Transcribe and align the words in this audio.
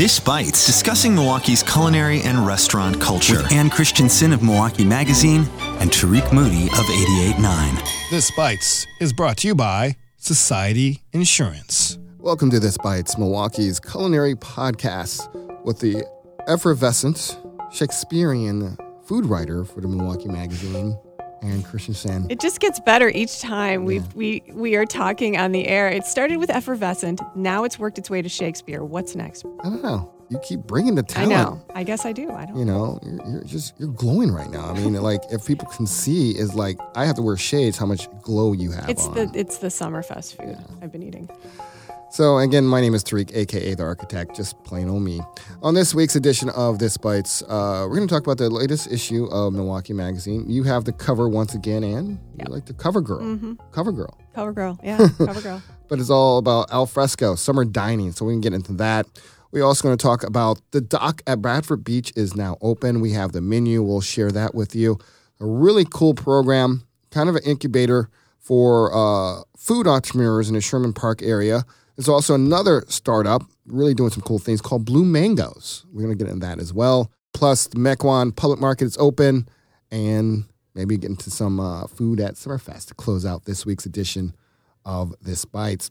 This 0.00 0.18
Bites, 0.18 0.64
discussing 0.64 1.14
Milwaukee's 1.14 1.62
culinary 1.62 2.22
and 2.22 2.46
restaurant 2.46 2.98
culture. 3.02 3.42
With 3.42 3.52
Ann 3.52 3.68
Christensen 3.68 4.32
of 4.32 4.42
Milwaukee 4.42 4.82
Magazine 4.82 5.42
and 5.78 5.90
Tariq 5.90 6.32
Moody 6.32 6.68
of 6.68 6.86
88.9. 6.86 8.10
This 8.10 8.30
Bites 8.34 8.86
is 8.98 9.12
brought 9.12 9.36
to 9.36 9.48
you 9.48 9.54
by 9.54 9.96
Society 10.16 11.02
Insurance. 11.12 11.98
Welcome 12.16 12.48
to 12.48 12.58
This 12.58 12.78
Bites, 12.78 13.18
Milwaukee's 13.18 13.78
culinary 13.78 14.34
podcast 14.36 15.28
with 15.66 15.80
the 15.80 16.06
effervescent 16.48 17.38
Shakespearean 17.70 18.78
food 19.04 19.26
writer 19.26 19.66
for 19.66 19.82
the 19.82 19.88
Milwaukee 19.88 20.28
Magazine, 20.28 20.98
Aaron 21.42 21.62
Christensen. 21.62 22.26
It 22.30 22.40
just 22.40 22.60
gets 22.60 22.80
better 22.80 23.08
each 23.08 23.40
time 23.40 23.84
we 23.84 24.00
we 24.14 24.42
we 24.52 24.76
are 24.76 24.86
talking 24.86 25.36
on 25.36 25.52
the 25.52 25.66
air. 25.66 25.88
It 25.88 26.04
started 26.04 26.36
with 26.38 26.50
effervescent. 26.50 27.20
Now 27.34 27.64
it's 27.64 27.78
worked 27.78 27.98
its 27.98 28.10
way 28.10 28.22
to 28.22 28.28
Shakespeare. 28.28 28.84
What's 28.84 29.14
next? 29.14 29.44
I 29.60 29.64
don't 29.70 29.82
know. 29.82 30.12
You 30.28 30.38
keep 30.44 30.60
bringing 30.60 30.94
the 30.94 31.02
talent. 31.02 31.32
I 31.32 31.42
know. 31.42 31.64
I 31.74 31.82
guess 31.82 32.06
I 32.06 32.12
do. 32.12 32.30
I 32.30 32.46
don't. 32.46 32.56
You 32.56 32.64
know, 32.64 33.00
you're, 33.02 33.28
you're 33.28 33.44
just 33.44 33.74
you're 33.80 33.88
glowing 33.88 34.30
right 34.30 34.48
now. 34.50 34.66
I 34.70 34.74
mean, 34.74 34.92
like 35.02 35.22
if 35.32 35.44
people 35.44 35.66
can 35.68 35.86
see, 35.86 36.30
is 36.30 36.54
like 36.54 36.78
I 36.94 37.04
have 37.04 37.16
to 37.16 37.22
wear 37.22 37.36
shades. 37.36 37.76
How 37.76 37.86
much 37.86 38.08
glow 38.22 38.52
you 38.52 38.70
have 38.70 38.88
It's 38.88 39.06
on. 39.06 39.14
the 39.14 39.30
it's 39.34 39.58
the 39.58 39.68
Summerfest 39.68 40.36
food 40.36 40.56
I've 40.82 40.92
been 40.92 41.02
eating. 41.02 41.28
So 42.12 42.38
again, 42.38 42.64
my 42.66 42.80
name 42.80 42.94
is 42.94 43.04
Tariq, 43.04 43.34
aka 43.36 43.74
the 43.74 43.84
Architect, 43.84 44.34
just 44.34 44.62
plain 44.64 44.88
old 44.88 45.02
me. 45.02 45.20
On 45.62 45.74
this 45.74 45.94
week's 45.94 46.16
edition 46.16 46.48
of 46.50 46.80
This 46.80 46.96
Bites, 46.96 47.40
uh, 47.42 47.86
we're 47.88 47.94
going 47.96 48.08
to 48.08 48.12
talk 48.12 48.24
about 48.24 48.36
the 48.38 48.50
latest 48.50 48.90
issue 48.90 49.26
of 49.26 49.52
Milwaukee 49.52 49.92
Magazine. 49.92 50.44
You 50.48 50.64
have 50.64 50.84
the 50.84 50.92
cover 50.92 51.28
once 51.28 51.54
again, 51.54 51.84
and 51.84 52.18
Yep. 52.36 52.48
you 52.48 52.54
like 52.54 52.66
the 52.66 52.74
cover 52.74 53.00
girl, 53.00 53.20
Mm-hmm. 53.20 53.52
cover 53.70 53.92
girl. 53.92 54.18
Cover 54.34 54.52
girl. 54.52 54.78
Yeah. 54.82 54.96
Cover 55.18 55.40
girl. 55.40 55.62
But 55.88 55.98
it's 56.00 56.10
all 56.10 56.38
about 56.38 56.70
al 56.72 56.86
fresco, 56.86 57.34
summer 57.36 57.64
dining. 57.64 58.10
So 58.12 58.24
we 58.24 58.32
can 58.32 58.40
get 58.40 58.54
into 58.54 58.72
that. 58.74 59.06
We're 59.52 59.64
also 59.64 59.82
going 59.82 59.96
to 59.96 60.02
talk 60.02 60.22
about 60.24 60.60
the 60.72 60.80
dock 60.80 61.22
at 61.26 61.40
Bradford 61.42 61.82
Beach 61.84 62.12
is 62.16 62.34
now 62.36 62.56
open. 62.60 63.00
We 63.00 63.12
have 63.12 63.32
the 63.32 63.40
menu. 63.40 63.82
We'll 63.82 64.00
share 64.00 64.30
that 64.32 64.54
with 64.54 64.74
you. 64.76 64.98
A 65.40 65.46
really 65.46 65.84
cool 65.88 66.14
program, 66.14 66.86
kind 67.10 67.28
of 67.28 67.34
an 67.36 67.42
incubator 67.44 68.08
for 68.38 68.92
uh, 68.94 69.42
food 69.56 69.86
entrepreneurs 69.88 70.48
in 70.48 70.54
the 70.54 70.60
Sherman 70.60 70.92
Park 70.92 71.22
area. 71.22 71.64
There's 72.00 72.08
also 72.08 72.34
another 72.34 72.82
startup 72.88 73.42
really 73.66 73.92
doing 73.92 74.08
some 74.08 74.22
cool 74.22 74.38
things 74.38 74.62
called 74.62 74.86
Blue 74.86 75.04
Mangoes. 75.04 75.84
We're 75.92 76.04
going 76.04 76.16
to 76.16 76.24
get 76.24 76.32
into 76.32 76.46
that 76.46 76.58
as 76.58 76.72
well. 76.72 77.10
Plus, 77.34 77.66
the 77.66 77.76
Mequon 77.76 78.34
Public 78.34 78.58
Market 78.58 78.86
is 78.86 78.96
open, 78.96 79.46
and 79.90 80.44
maybe 80.74 80.96
get 80.96 81.10
into 81.10 81.30
some 81.30 81.60
uh, 81.60 81.86
food 81.88 82.18
at 82.18 82.36
Summerfest 82.36 82.86
to 82.86 82.94
close 82.94 83.26
out 83.26 83.44
this 83.44 83.66
week's 83.66 83.84
edition 83.84 84.34
of 84.86 85.14
This 85.20 85.44
Bites. 85.44 85.90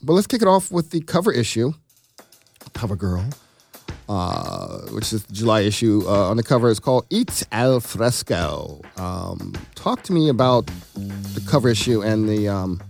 But 0.00 0.12
let's 0.12 0.28
kick 0.28 0.42
it 0.42 0.46
off 0.46 0.70
with 0.70 0.90
the 0.90 1.00
cover 1.00 1.32
issue, 1.32 1.72
Cover 2.72 2.94
Girl, 2.94 3.28
uh, 4.08 4.82
which 4.92 5.12
is 5.12 5.24
the 5.24 5.32
July 5.32 5.62
issue. 5.62 6.04
Uh, 6.06 6.30
on 6.30 6.36
the 6.36 6.44
cover 6.44 6.70
is 6.70 6.78
called 6.78 7.04
Eat 7.10 7.42
al 7.50 7.80
Fresco. 7.80 8.80
Um, 8.96 9.54
talk 9.74 10.04
to 10.04 10.12
me 10.12 10.28
about 10.28 10.70
the 10.94 11.42
cover 11.48 11.68
issue 11.68 12.00
and 12.00 12.28
the 12.28 12.46
um, 12.46 12.80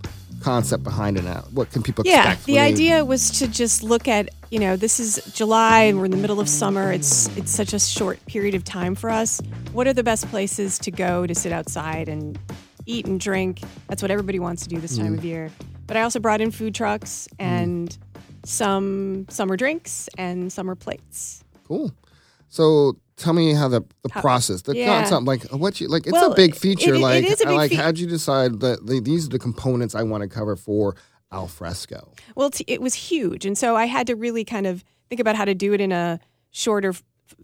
concept 0.41 0.85
behind 0.85 1.19
it. 1.19 1.25
Now. 1.25 1.45
What 1.53 1.71
can 1.71 1.83
people 1.83 2.05
Yeah. 2.07 2.19
expect? 2.21 2.47
The 2.47 2.55
when 2.55 2.63
they- 2.63 2.69
idea 2.69 3.05
was 3.05 3.31
to 3.33 3.49
just 3.49 3.83
look 3.83 4.09
at 4.09 4.31
you 4.51 4.59
know 4.59 4.77
this 4.77 4.99
is 4.99 5.21
July 5.35 5.83
and 5.83 5.99
we're 5.99 6.07
in 6.07 6.11
the 6.11 6.17
middle 6.17 6.41
of 6.41 6.49
summer. 6.49 6.91
It's 6.93 7.29
it's 7.37 7.51
such 7.51 7.75
a 7.75 7.79
short 7.79 8.25
period 8.27 8.55
of 8.55 8.65
time 8.65 8.95
for 8.95 9.11
us. 9.11 9.41
What 9.73 9.87
are 9.87 9.93
the 9.93 10.03
best 10.03 10.29
places 10.31 10.79
to 10.81 10.91
go 10.91 11.27
to 11.27 11.35
sit 11.35 11.53
outside 11.53 12.09
and 12.09 12.39
eat 12.87 13.07
and 13.07 13.21
drink? 13.21 13.61
That's 13.89 14.01
what 14.01 14.11
everybody 14.11 14.39
wants 14.39 14.63
to 14.63 14.69
do 14.69 14.81
this 14.81 14.97
time 14.97 15.15
mm. 15.15 15.19
of 15.19 15.25
year. 15.25 15.51
But 15.87 15.97
I 15.97 16.03
also 16.03 16.19
brought 16.19 16.41
in 16.41 16.51
food 16.51 16.75
trucks 16.75 17.29
mm. 17.33 17.45
and 17.45 17.99
some 18.45 19.27
summer 19.29 19.57
drinks 19.57 20.09
and 20.17 20.51
summer 20.53 20.75
plates. 20.75 21.45
Cool. 21.67 21.93
So 22.49 22.97
tell 23.19 23.33
me 23.33 23.53
how 23.53 23.69
the, 23.69 23.83
the 24.03 24.11
How- 24.13 24.21
process, 24.21 24.63
the 24.63 24.77
yeah. 24.77 24.87
concept, 24.87 25.25
like 25.25 25.45
what 25.51 25.81
you 25.81 25.89
like. 25.89 26.07
It's 26.07 26.13
Well, 26.13 26.33
a 26.33 26.37
big 26.37 26.55
feature. 26.55 26.95
it 26.95 27.01
like, 27.01 27.25
is 27.25 27.41
a 27.41 27.47
big 27.47 27.55
like, 27.55 27.71
fe- 27.71 27.77
how'd 27.77 27.99
you 27.99 28.07
decide 28.07 28.61
that 28.61 28.87
the, 28.87 29.01
these 29.01 29.27
are 29.27 29.31
the 29.31 29.39
components 29.39 29.95
I 29.95 30.03
want 30.03 30.23
to 30.23 30.29
cover 30.29 30.57
for 30.57 30.97
al 31.31 31.49
fresco? 31.49 32.13
Well, 32.35 32.51
it 32.67 32.81
was 32.81 32.95
huge, 32.95 33.45
and 33.45 33.59
so 33.59 33.77
I 33.77 33.87
had 33.87 34.07
to 34.07 34.17
really 34.17 34.45
kind 34.45 34.67
of 34.67 34.85
think 35.09 35.21
about 35.21 35.37
how 35.37 35.45
to 35.45 35.55
do 35.55 35.73
it 35.75 35.81
in 35.81 35.93
a 35.93 36.21
shorter, 36.51 36.95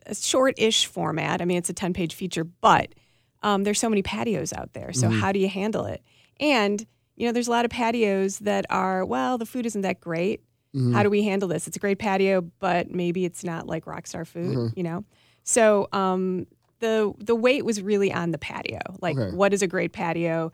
a 0.06 0.14
short-ish 0.14 0.86
format. 0.86 1.42
I 1.42 1.44
mean, 1.44 1.58
it's 1.58 1.70
a 1.70 1.74
ten-page 1.74 2.14
feature, 2.14 2.44
but 2.44 2.94
um, 3.42 3.64
there's 3.64 3.78
so 3.78 3.90
many 3.90 4.02
patios 4.02 4.52
out 4.52 4.72
there. 4.72 4.92
So 4.92 5.08
mm-hmm. 5.08 5.20
how 5.20 5.32
do 5.32 5.38
you 5.38 5.48
handle 5.48 5.84
it? 5.84 6.02
And 6.40 6.84
you 7.16 7.26
know, 7.26 7.32
there's 7.32 7.48
a 7.48 7.50
lot 7.50 7.64
of 7.64 7.70
patios 7.70 8.38
that 8.40 8.66
are 8.70 9.04
well, 9.04 9.38
the 9.38 9.46
food 9.46 9.66
isn't 9.66 9.82
that 9.82 10.00
great. 10.00 10.40
How 10.72 10.80
mm-hmm. 10.80 11.02
do 11.04 11.10
we 11.10 11.22
handle 11.22 11.48
this? 11.48 11.68
It's 11.68 11.76
a 11.76 11.80
great 11.80 12.00
patio, 12.00 12.40
but 12.40 12.90
maybe 12.90 13.24
it's 13.24 13.44
not 13.44 13.68
like 13.68 13.84
rockstar 13.84 14.26
food. 14.26 14.56
Mm-hmm. 14.56 14.76
You 14.76 14.82
know, 14.82 15.04
so 15.44 15.88
um, 15.92 16.46
the 16.80 17.12
the 17.18 17.34
weight 17.36 17.64
was 17.64 17.80
really 17.80 18.12
on 18.12 18.32
the 18.32 18.38
patio. 18.38 18.80
Like, 19.00 19.16
Okay. 19.16 19.34
what 19.36 19.52
is 19.54 19.62
a 19.62 19.66
great 19.66 19.92
patio? 19.92 20.52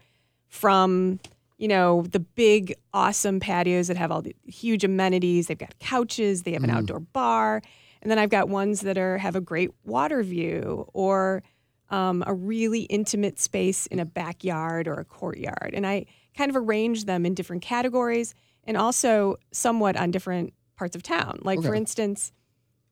From 0.49 1.21
you 1.59 1.69
know 1.69 2.03
the 2.11 2.21
big 2.21 2.75
awesome 2.93 3.39
patios 3.41 3.87
that 3.89 3.97
have 3.97 4.11
all 4.11 4.21
the 4.23 4.35
huge 4.45 4.85
amenities. 4.85 5.47
They've 5.47 5.57
got 5.59 5.79
couches. 5.79 6.43
They 6.43 6.53
have 6.53 6.65
an 6.65 6.71
outdoor 6.71 7.01
bar, 7.01 7.63
and 8.03 8.11
then 8.11 8.19
I've 8.19 8.31
got 8.31 8.49
ones 8.49 8.81
that 8.81 8.99
are 8.99 9.19
have 9.19 9.37
a 9.37 9.41
great 9.41 9.71
water 9.85 10.23
view 10.23 10.89
or 10.93 11.43
um, 11.91 12.23
a 12.27 12.35
really 12.35 12.83
intimate 12.83 13.39
space 13.39 13.87
in 13.87 13.99
a 14.01 14.05
backyard 14.05 14.87
or 14.89 14.95
a 14.95 15.05
courtyard. 15.05 15.71
And 15.75 15.87
I 15.87 16.07
kind 16.37 16.49
of 16.51 16.57
arrange 16.57 17.05
them 17.05 17.27
in 17.27 17.35
different 17.35 17.63
categories 17.63 18.35
and 18.65 18.77
also 18.77 19.37
somewhat 19.53 19.97
on 19.97 20.11
different 20.13 20.53
parts 20.77 20.95
of 20.95 21.03
town. 21.03 21.41
Like, 21.43 21.59
for 21.63 21.75
instance, 21.75 22.33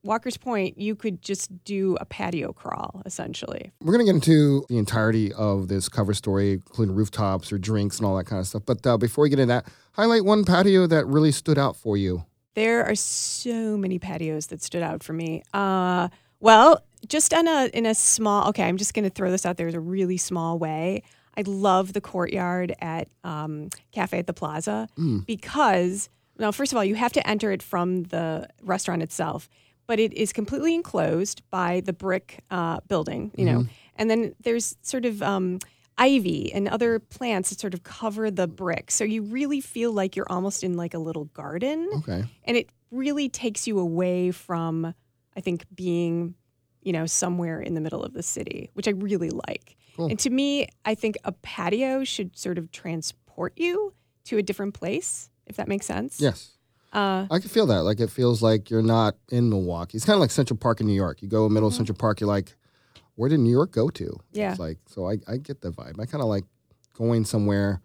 Walker's 0.09 0.39
Point, 0.39 0.79
you 0.79 0.97
could 0.97 1.21
just 1.21 1.65
do 1.65 1.99
a 2.01 2.07
patio 2.07 2.55
crawl 2.55 3.03
essentially. 3.05 3.71
We're 3.83 3.93
going 3.93 4.07
to 4.07 4.11
get 4.11 4.15
into 4.17 4.65
the 4.71 4.79
entirety 4.79 5.35
of 5.35 5.69
this 5.69 5.91
cover 5.91 6.15
story, 6.15 6.53
including 6.53 6.95
rooftops 6.95 7.53
or 7.53 7.59
drinks 7.59 7.99
and 7.99 8.07
all 8.07 8.17
that 8.17 8.25
kind 8.25 8.41
of 8.41 8.47
stuff. 8.47 8.63
But 8.65 8.87
uh, 8.87 8.97
before 8.97 9.23
we 9.23 9.29
get 9.29 9.39
into 9.39 9.53
that, 9.53 9.67
highlight 9.93 10.25
one 10.25 10.47
patio 10.47 10.87
that 10.87 11.07
really 11.07 11.31
stood 11.31 11.59
out 11.59 11.77
for 11.77 11.99
you. 11.99 12.25
There 12.55 12.87
are 12.87 12.95
so 12.95 13.77
many 13.77 13.99
patios 13.99 14.47
that 14.47 14.63
stood 14.63 14.83
out 14.83 15.03
for 15.03 15.13
me. 15.13 15.43
Uh, 15.53 16.09
well, 16.41 16.83
just 17.07 17.35
on 17.35 17.47
a 17.47 17.67
in 17.75 17.85
a 17.85 17.95
small. 17.95 18.49
Okay, 18.49 18.65
I'm 18.65 18.79
just 18.79 18.95
going 18.95 19.05
to 19.05 19.11
throw 19.11 19.31
this 19.31 19.45
out 19.45 19.59
there 19.59 19.69
as 19.69 19.75
a 19.75 19.81
really 19.81 20.17
small 20.17 20.59
way. 20.59 21.03
I 21.37 21.43
love 21.45 21.93
the 21.93 22.01
courtyard 22.01 22.75
at 22.81 23.09
um, 23.25 23.69
Cafe 23.93 24.19
at 24.19 24.27
the 24.27 24.33
Plaza 24.33 24.89
because 25.27 26.09
now, 26.39 26.53
first 26.53 26.73
of 26.73 26.77
all, 26.77 26.85
you 26.85 26.95
have 26.95 27.13
to 27.13 27.27
enter 27.29 27.51
it 27.51 27.63
from 27.63 28.05
the 28.05 28.49
restaurant 28.63 29.03
itself, 29.03 29.49
but 29.89 29.99
it 29.99 30.13
is 30.15 30.33
completely 30.33 30.75
enclosed 30.77 31.43
by 31.51 31.81
the 31.81 31.93
brick 31.93 32.45
uh, 32.53 32.79
building. 32.87 33.33
You 33.37 33.45
know, 33.47 33.67
and 33.97 34.09
then 34.09 34.35
there's 34.45 34.77
sort 34.83 35.05
of 35.05 35.21
um, 35.23 35.59
ivy 35.97 36.53
and 36.53 36.69
other 36.69 37.01
plants 37.01 37.51
that 37.51 37.59
sort 37.59 37.75
of 37.75 37.83
cover 37.83 38.31
the 38.31 38.47
brick, 38.47 38.93
so 38.93 39.03
you 39.03 39.23
really 39.23 39.61
feel 39.61 39.91
like 39.93 40.15
you're 40.15 40.31
almost 40.31 40.63
in 40.63 40.77
like 40.77 40.95
a 40.95 40.99
little 41.01 41.25
garden 41.35 41.89
Okay. 41.97 42.23
and 42.45 42.57
it 42.57 42.69
really 42.93 43.29
takes 43.29 43.67
you 43.67 43.79
away 43.81 44.31
from 44.31 44.95
i 45.37 45.41
think 45.41 45.67
being 45.75 46.35
you 46.81 46.93
know 46.93 47.05
somewhere 47.05 47.61
in 47.61 47.75
the 47.75 47.81
middle 47.83 48.03
of 48.03 48.15
the 48.15 48.23
city 48.23 48.71
which 48.73 48.89
i 48.89 48.93
really 48.93 49.29
like 49.29 49.77
Cool. 49.97 50.07
and 50.09 50.19
to 50.21 50.31
me 50.31 50.69
i 50.87 50.95
think 50.95 51.17
a 51.25 51.33
patio 51.33 52.03
should 52.05 52.35
sort 52.39 52.57
of 52.57 52.71
transport 52.71 53.53
you 53.57 53.93
to 54.25 54.39
a 54.39 54.43
different 54.43 54.73
place 54.73 55.29
if 55.47 55.57
that 55.57 55.69
makes 55.69 55.85
sense 55.85 56.19
Yes. 56.19 56.53
Uh, 56.93 57.27
I 57.31 57.39
can 57.39 57.49
feel 57.49 57.67
that. 57.67 57.83
Like 57.83 58.01
it 58.01 58.11
feels 58.11 58.43
like 58.43 58.71
you're 58.71 58.83
not 58.83 59.17
in 59.31 59.49
Milwaukee. 59.51 59.97
It's 59.97 60.07
kind 60.07 60.15
of 60.15 60.21
like 60.21 60.31
Central 60.31 60.57
Park 60.57 60.81
in 60.81 60.87
New 60.87 60.95
York. 60.95 61.23
You 61.23 61.29
go 61.29 61.45
in 61.45 61.51
the 61.51 61.55
middle 61.55 61.69
of 61.69 61.75
Central 61.75 61.97
Park, 61.97 62.21
you're 62.21 62.29
like, 62.29 62.55
where 63.17 63.29
did 63.29 63.41
New 63.41 63.51
York 63.51 63.73
go 63.73 63.89
to? 63.91 64.05
Mm-hmm. 64.05 64.39
Yeah. 64.39 64.51
It's 64.53 64.61
like, 64.61 64.79
so 64.87 65.09
I, 65.09 65.19
I 65.27 65.37
get 65.37 65.61
the 65.61 65.71
vibe. 65.71 66.01
I 66.01 66.07
kind 66.07 66.23
of 66.23 66.29
like 66.29 66.45
going 66.95 67.25
somewhere 67.25 67.81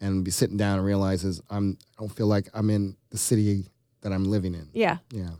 and 0.00 0.24
be 0.24 0.30
sitting 0.30 0.56
down 0.56 0.78
and 0.78 0.86
realizes 0.86 1.40
I'm, 1.50 1.78
I 1.96 2.02
don't 2.02 2.14
feel 2.14 2.26
like 2.26 2.48
I'm 2.54 2.70
in 2.70 2.96
the 3.10 3.18
city 3.18 3.66
that 4.02 4.12
I'm 4.12 4.24
living 4.24 4.54
in. 4.54 4.68
yeah 4.72 4.98
Yeah. 5.10 5.30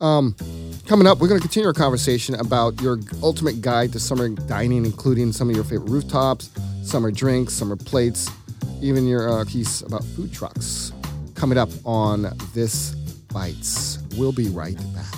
Um, 0.00 0.34
coming 0.86 1.06
up, 1.06 1.18
we're 1.18 1.28
going 1.28 1.40
to 1.40 1.46
continue 1.46 1.66
our 1.66 1.74
conversation 1.74 2.34
about 2.36 2.80
your 2.80 2.98
ultimate 3.22 3.60
guide 3.60 3.92
to 3.92 4.00
summer 4.00 4.30
dining, 4.30 4.86
including 4.86 5.30
some 5.30 5.50
of 5.50 5.54
your 5.54 5.64
favorite 5.64 5.90
rooftops, 5.90 6.50
summer 6.82 7.10
drinks, 7.10 7.52
summer 7.52 7.76
plates, 7.76 8.30
even 8.80 9.06
your 9.06 9.28
uh, 9.28 9.44
piece 9.44 9.82
about 9.82 10.02
food 10.02 10.32
trucks. 10.32 10.92
Coming 11.40 11.56
up 11.56 11.70
on 11.86 12.36
This 12.52 12.90
Bites. 13.32 13.98
We'll 14.18 14.30
be 14.30 14.50
right 14.50 14.76
back. 14.94 15.14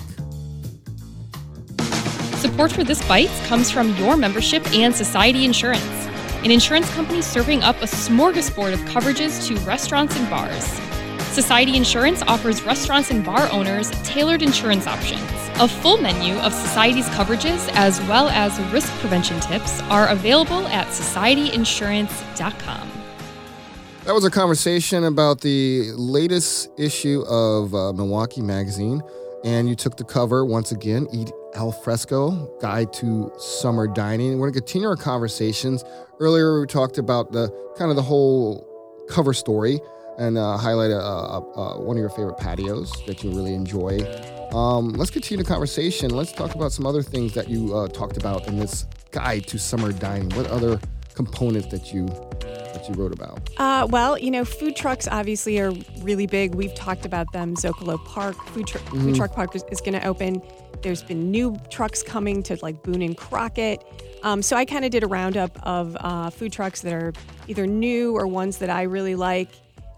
Support 2.37 2.71
for 2.71 2.85
This 2.85 3.05
Bites 3.09 3.45
comes 3.47 3.69
from 3.69 3.93
your 3.97 4.15
membership 4.15 4.65
and 4.73 4.95
Society 4.95 5.43
Insurance, 5.43 5.83
an 6.45 6.49
insurance 6.49 6.89
company 6.91 7.21
serving 7.21 7.61
up 7.61 7.75
a 7.81 7.87
smorgasbord 7.87 8.71
of 8.71 8.79
coverages 8.81 9.45
to 9.47 9.57
restaurants 9.65 10.15
and 10.15 10.29
bars. 10.29 10.63
Society 11.33 11.75
Insurance 11.75 12.21
offers 12.21 12.63
restaurants 12.63 13.11
and 13.11 13.25
bar 13.25 13.51
owners 13.51 13.91
tailored 14.03 14.41
insurance 14.41 14.87
options. 14.87 15.29
A 15.55 15.67
full 15.67 15.97
menu 15.97 16.35
of 16.35 16.53
Society's 16.53 17.09
coverages, 17.09 17.69
as 17.73 17.99
well 18.03 18.29
as 18.29 18.57
risk 18.71 18.93
prevention 18.99 19.41
tips, 19.41 19.81
are 19.89 20.07
available 20.07 20.65
at 20.67 20.87
societyinsurance.com. 20.87 22.92
That 24.05 24.13
was 24.13 24.25
a 24.25 24.29
conversation 24.29 25.05
about 25.05 25.39
the 25.39 25.91
latest 25.93 26.69
issue 26.77 27.21
of 27.21 27.73
uh, 27.73 27.93
Milwaukee 27.93 28.41
Magazine. 28.41 29.01
and 29.45 29.69
you 29.69 29.75
took 29.75 29.95
the 29.95 30.03
cover 30.03 30.45
once 30.45 30.73
again. 30.73 31.07
Eat 31.13 31.31
al 31.55 31.71
fresco 31.71 32.53
guide 32.59 32.91
to 32.93 33.31
summer 33.37 33.87
dining. 33.87 34.39
We're 34.39 34.51
going 34.51 34.53
to 34.53 34.59
continue 34.59 34.87
our 34.89 34.97
conversations. 34.97 35.85
Earlier, 36.19 36.59
we 36.59 36.67
talked 36.67 36.97
about 36.97 37.31
the 37.31 37.49
kind 37.77 37.89
of 37.91 37.95
the 37.95 38.01
whole 38.01 38.67
cover 39.09 39.33
story 39.33 39.79
and 40.17 40.37
uh, 40.37 40.57
highlight 40.57 40.91
uh, 40.91 40.95
uh, 40.95 41.39
uh, 41.39 41.79
one 41.79 41.95
of 41.95 42.01
your 42.01 42.09
favorite 42.09 42.37
patios 42.37 42.91
that 43.07 43.23
you 43.23 43.31
really 43.31 43.53
enjoy. 43.53 43.99
Um, 44.53 44.93
let's 44.93 45.11
continue 45.11 45.43
the 45.43 45.49
conversation. 45.49 46.09
Let's 46.11 46.31
talk 46.31 46.55
about 46.55 46.71
some 46.73 46.85
other 46.85 47.01
things 47.01 47.33
that 47.33 47.49
you 47.49 47.75
uh, 47.75 47.87
talked 47.87 48.17
about 48.17 48.47
in 48.47 48.57
this 48.57 48.85
guide 49.11 49.47
to 49.47 49.57
summer 49.57 49.91
dining. 49.91 50.29
What 50.31 50.47
other 50.47 50.79
components 51.15 51.67
that 51.67 51.93
you 51.93 52.07
you 52.89 52.95
wrote 52.95 53.13
about? 53.13 53.49
Uh, 53.57 53.87
well, 53.89 54.17
you 54.17 54.31
know, 54.31 54.45
food 54.45 54.75
trucks 54.75 55.07
obviously 55.07 55.59
are 55.59 55.71
really 56.01 56.27
big. 56.27 56.55
We've 56.55 56.73
talked 56.75 57.05
about 57.05 57.31
them. 57.33 57.55
Zocalo 57.55 58.03
Park, 58.05 58.35
food, 58.47 58.67
tr- 58.67 58.77
food 58.77 59.15
truck 59.15 59.33
park 59.33 59.55
is, 59.55 59.63
is 59.71 59.81
going 59.81 59.99
to 59.99 60.05
open. 60.05 60.41
There's 60.81 61.03
been 61.03 61.31
new 61.31 61.57
trucks 61.69 62.03
coming 62.03 62.43
to 62.43 62.57
like 62.61 62.83
Boone 62.83 63.01
and 63.01 63.15
Crockett. 63.15 63.83
Um, 64.23 64.41
so 64.41 64.55
I 64.55 64.65
kind 64.65 64.85
of 64.85 64.91
did 64.91 65.03
a 65.03 65.07
roundup 65.07 65.57
of 65.63 65.97
uh, 65.99 66.29
food 66.29 66.51
trucks 66.51 66.81
that 66.81 66.93
are 66.93 67.13
either 67.47 67.67
new 67.67 68.15
or 68.15 68.27
ones 68.27 68.57
that 68.59 68.69
I 68.69 68.83
really 68.83 69.15
like, 69.15 69.49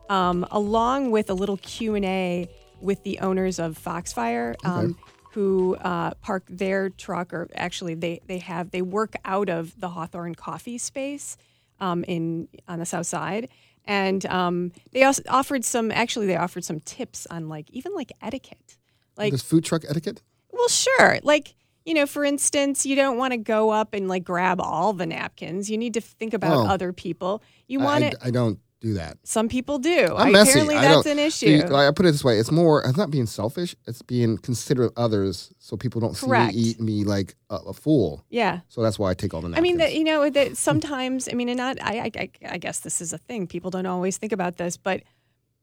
um, 0.10 0.46
along 0.52 1.12
with 1.12 1.30
a 1.30 1.34
little 1.34 1.58
Q 1.58 1.96
and 1.96 2.06
A 2.06 2.50
with 2.82 3.04
the 3.04 3.20
owners 3.20 3.60
of 3.60 3.78
Foxfire. 3.78 4.56
Um, 4.64 4.98
Who 5.32 5.76
uh, 5.76 6.14
park 6.22 6.46
their 6.48 6.90
truck, 6.90 7.34
or 7.34 7.50
actually 7.56 7.94
they 7.96 8.22
they 8.26 8.38
have 8.38 8.72
they 8.72 8.82
work 8.82 9.16
out 9.26 9.50
of 9.50 9.78
the 9.78 9.90
Hawthorne 9.90 10.34
Coffee 10.34 10.78
space 10.78 11.36
um, 11.80 12.04
in 12.06 12.48
on 12.68 12.80
the 12.80 12.86
south 12.86 13.06
side, 13.08 13.50
and 13.86 14.26
um, 14.28 14.72
they 14.92 15.04
also 15.04 15.22
offered 15.30 15.64
some. 15.66 15.92
Actually, 15.92 16.28
they 16.28 16.36
offered 16.38 16.64
some 16.64 16.80
tips 16.80 17.28
on 17.30 17.50
like 17.50 17.70
even 17.72 17.94
like 17.94 18.12
etiquette. 18.22 18.78
Like, 19.18 19.32
This 19.32 19.42
food 19.42 19.64
truck 19.64 19.84
etiquette? 19.88 20.22
well, 20.52 20.68
sure. 20.68 21.20
Like, 21.24 21.56
you 21.86 21.94
know, 21.94 22.06
for 22.06 22.26
instance, 22.26 22.86
you 22.86 22.96
don't 22.98 23.18
want 23.18 23.32
to 23.32 23.38
go 23.38 23.70
up 23.70 23.94
and 23.94 24.08
like 24.10 24.24
grab 24.26 24.60
all 24.60 24.92
the 24.92 25.06
napkins. 25.06 25.70
You 25.70 25.78
need 25.78 25.94
to 25.94 26.02
think 26.02 26.34
about 26.34 26.58
Oh. 26.58 26.68
other 26.68 26.92
people. 26.92 27.42
You 27.68 27.80
I, 27.82 27.84
want 27.84 28.04
I, 28.04 28.10
to. 28.10 28.18
I 28.26 28.32
don't 28.32 28.60
do 28.82 28.94
that. 28.96 29.18
Some 29.24 29.48
people 29.50 29.80
do. 29.80 30.14
I'm 30.16 30.32
messy. 30.32 30.52
Apparently, 30.60 30.76
that's 30.76 31.06
an 31.08 31.18
See, 31.32 31.54
issue. 31.56 31.74
I 31.76 31.90
put 31.92 32.06
it 32.06 32.12
this 32.12 32.24
way: 32.24 32.38
it's 32.38 32.52
more. 32.52 32.84
It's 32.84 32.98
not 32.98 33.10
being 33.10 33.26
selfish. 33.26 33.76
It's 33.88 34.02
being 34.02 34.38
considerate 34.38 34.92
of 34.92 34.98
others, 34.98 35.54
so 35.60 35.76
people 35.78 36.02
don't 36.02 36.16
Correct. 36.16 36.54
see 36.54 36.60
me 36.60 36.64
eat 36.70 36.80
me 36.80 37.04
like 37.04 37.36
a, 37.50 37.56
a 37.56 37.74
fool. 37.74 38.24
yeah. 38.30 38.60
So 38.68 38.82
that's 38.82 39.00
why 39.00 39.10
I 39.12 39.14
take 39.14 39.34
all 39.34 39.42
the 39.42 39.56
I 39.58 39.62
mean, 39.62 39.78
that 39.78 39.96
you 39.96 40.04
know, 40.04 40.30
that 40.30 40.58
sometimes, 40.58 41.28
I 41.32 41.34
mean, 41.34 41.50
and 41.50 41.58
not, 41.58 41.78
I, 41.82 42.00
I, 42.00 42.12
I- 42.20 42.30
I 42.54 42.58
guess 42.58 42.80
this 42.82 43.02
is 43.02 43.14
a 43.14 43.18
thing. 43.18 43.48
People 43.48 43.72
don't 43.72 43.86
always 43.86 44.18
think 44.18 44.32
about 44.34 44.58
this, 44.58 44.78
but 44.78 45.02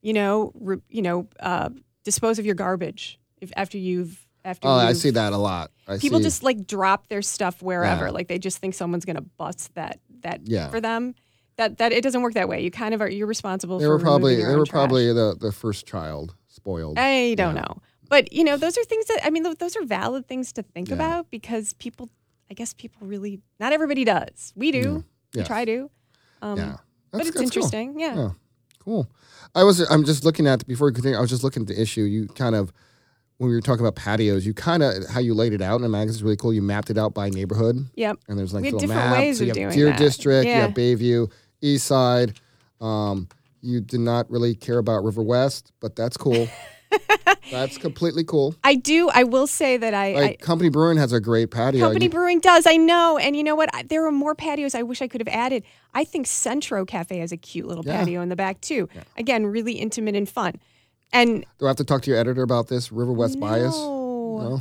you 0.00 0.12
know, 0.14 0.52
re, 0.54 0.78
you 0.88 1.02
know, 1.02 1.28
uh, 1.38 1.68
dispose 2.04 2.38
of 2.38 2.46
your 2.46 2.56
garbage 2.56 3.20
if 3.40 3.52
after 3.56 3.78
you've 3.78 4.26
after. 4.44 4.66
oh, 4.66 4.72
I 4.72 4.94
see 4.94 5.10
that 5.10 5.32
a 5.32 5.36
lot. 5.36 5.70
I 5.86 5.98
People 5.98 6.18
see, 6.18 6.24
just 6.24 6.42
like 6.42 6.66
drop 6.66 7.06
their 7.08 7.22
stuff 7.22 7.62
wherever. 7.62 8.06
Yeah. 8.06 8.10
Like 8.10 8.26
they 8.28 8.38
just 8.40 8.58
think 8.58 8.74
someone's 8.74 9.04
gonna 9.04 9.20
bust 9.20 9.74
that 9.74 10.00
that 10.22 10.40
Yeah. 10.44 10.70
for 10.70 10.80
them. 10.80 11.14
That 11.56 11.78
that 11.78 11.92
it 11.92 12.02
doesn't 12.02 12.22
work 12.22 12.34
that 12.34 12.48
way. 12.48 12.62
You 12.62 12.70
kind 12.70 12.94
of 12.94 13.00
are. 13.02 13.08
You're 13.10 13.26
responsible. 13.26 13.78
they 13.78 13.84
for 13.84 13.90
were 13.90 13.98
probably 13.98 14.36
they 14.36 14.42
were 14.56 14.64
trash. 14.64 14.68
probably 14.70 15.12
the 15.12 15.36
the 15.38 15.52
first 15.52 15.86
child 15.86 16.34
spoiled. 16.48 16.98
I 16.98 17.34
don't 17.34 17.54
Yeah. 17.54 17.60
know. 17.62 17.82
But 18.08 18.32
you 18.32 18.44
know, 18.44 18.56
those 18.56 18.76
are 18.78 18.84
things 18.84 19.06
that 19.06 19.20
I 19.24 19.30
mean, 19.30 19.44
th- 19.44 19.58
those 19.58 19.76
are 19.76 19.84
valid 19.84 20.26
things 20.26 20.52
to 20.54 20.62
think 20.62 20.88
Yeah. 20.88 20.94
about 20.96 21.30
because 21.30 21.74
people, 21.74 22.08
I 22.50 22.54
guess, 22.54 22.72
people 22.74 23.06
really 23.06 23.40
not 23.60 23.72
everybody 23.72 24.04
does. 24.04 24.52
We 24.56 24.70
do. 24.72 25.04
We 25.34 25.38
Yes. 25.40 25.46
try 25.46 25.64
to. 25.66 25.90
Um, 26.40 26.56
yeah, 26.58 26.76
but 27.10 27.20
it's 27.20 27.28
that's 27.28 27.36
cool. 27.36 27.42
interesting. 27.44 28.00
Yeah. 28.00 28.14
Yeah. 28.16 28.30
Cool. 28.80 29.08
I 29.54 29.62
was. 29.64 29.80
I'm 29.90 30.04
just 30.04 30.24
looking 30.24 30.46
at 30.46 30.66
before 30.66 30.88
you 30.88 30.94
continue. 30.94 31.16
I 31.16 31.20
was 31.20 31.30
just 31.30 31.44
looking 31.44 31.62
at 31.62 31.68
the 31.68 31.80
issue. 31.80 32.02
You 32.02 32.26
kind 32.28 32.54
of 32.54 32.72
when 33.38 33.48
we 33.50 33.54
were 33.56 33.60
talking 33.60 33.84
about 33.84 33.96
patios, 33.96 34.44
you 34.46 34.54
kind 34.54 34.82
of 34.82 35.06
how 35.08 35.20
you 35.20 35.34
laid 35.34 35.52
it 35.52 35.60
out 35.62 35.76
in 35.76 35.82
the 35.82 35.88
magazine 35.88 36.16
is 36.18 36.22
really 36.22 36.36
cool. 36.36 36.52
You 36.52 36.62
mapped 36.62 36.90
it 36.90 36.98
out 36.98 37.12
by 37.14 37.28
neighborhood. 37.30 37.86
Yep. 37.94 38.18
and 38.28 38.38
there's 38.38 38.52
like 38.54 38.62
We 38.62 38.68
little 38.72 38.80
different 38.80 39.00
maps. 39.10 39.18
ways 39.18 39.38
so 39.38 39.44
you 39.44 39.50
of 39.52 39.56
have 39.56 39.64
doing 39.72 39.76
Deer 39.78 39.86
that. 39.90 39.98
District, 39.98 40.46
you 40.46 40.52
have 40.54 40.70
Bayview, 40.72 41.30
East 41.62 41.86
Side. 41.86 42.38
Um, 42.80 43.28
you 43.62 43.80
did 43.80 44.00
not 44.00 44.28
really 44.30 44.54
care 44.54 44.78
about 44.78 45.04
River 45.04 45.22
West, 45.22 45.72
but 45.80 45.94
that's 45.96 46.16
cool. 46.16 46.48
that's 47.50 47.78
completely 47.78 48.24
cool. 48.24 48.54
I 48.64 48.74
do. 48.74 49.08
I 49.08 49.24
will 49.24 49.46
say 49.46 49.76
that 49.76 49.94
I. 49.94 50.12
Like 50.14 50.42
I 50.42 50.44
Company 50.44 50.68
Brewing 50.68 50.98
has 50.98 51.12
a 51.12 51.20
great 51.20 51.50
patio. 51.50 51.80
Company 51.86 52.06
You- 52.06 52.10
Brewing 52.10 52.40
does. 52.40 52.66
I 52.66 52.76
know. 52.76 53.18
And 53.18 53.36
you 53.36 53.44
know 53.44 53.54
what? 53.54 53.70
I, 53.74 53.84
there 53.84 54.04
are 54.06 54.12
more 54.12 54.34
patios 54.34 54.74
I 54.74 54.82
wish 54.82 55.00
I 55.00 55.08
could 55.08 55.20
have 55.20 55.28
added. 55.28 55.62
I 55.94 56.04
think 56.04 56.26
Centro 56.26 56.84
Cafe 56.84 57.16
has 57.18 57.32
a 57.32 57.36
cute 57.36 57.66
little 57.66 57.84
Yeah. 57.86 57.98
patio 58.00 58.20
in 58.20 58.28
the 58.28 58.36
back 58.36 58.60
too. 58.60 58.88
Again, 59.16 59.46
really 59.46 59.74
intimate 59.74 60.16
and 60.16 60.28
fun. 60.28 60.54
And 61.12 61.44
Do 61.58 61.66
I 61.66 61.68
have 61.68 61.76
to 61.76 61.84
talk 61.84 62.02
to 62.02 62.10
your 62.10 62.18
editor 62.18 62.42
about 62.42 62.68
this 62.68 62.90
River 62.90 63.12
West 63.12 63.38
bias? 63.38 63.76
no, 63.76 64.60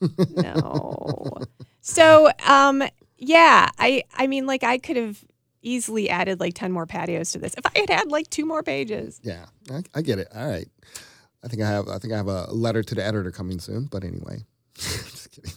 No. 0.00 0.08
no. 0.36 1.38
so, 1.80 2.30
um, 2.46 2.82
yeah, 3.18 3.68
I, 3.78 4.04
I 4.14 4.26
mean, 4.28 4.46
like 4.46 4.62
I 4.62 4.78
could 4.78 4.96
have 4.96 5.24
easily 5.62 6.08
added 6.10 6.40
like 6.40 6.54
ten 6.54 6.72
more 6.72 6.86
patios 6.86 7.32
to 7.32 7.38
this 7.38 7.54
if 7.56 7.66
I 7.66 7.78
had 7.80 7.90
had 7.90 8.10
like 8.10 8.28
two 8.30 8.46
more 8.46 8.62
pages. 8.62 9.20
Yeah, 9.22 9.46
I, 9.70 9.82
I 9.94 10.02
get 10.02 10.18
it. 10.18 10.28
All 10.34 10.46
right. 10.48 10.68
I 11.44 11.48
think 11.48 11.62
I 11.62 11.68
have. 11.68 11.88
I 11.88 11.98
think 11.98 12.12
I 12.12 12.16
have 12.16 12.26
a 12.28 12.50
letter 12.52 12.82
to 12.82 12.94
the 12.94 13.04
editor 13.04 13.30
coming 13.30 13.60
soon. 13.60 13.86
But 13.86 14.02
anyway, 14.04 14.44
just 14.74 15.30
kidding. 15.30 15.52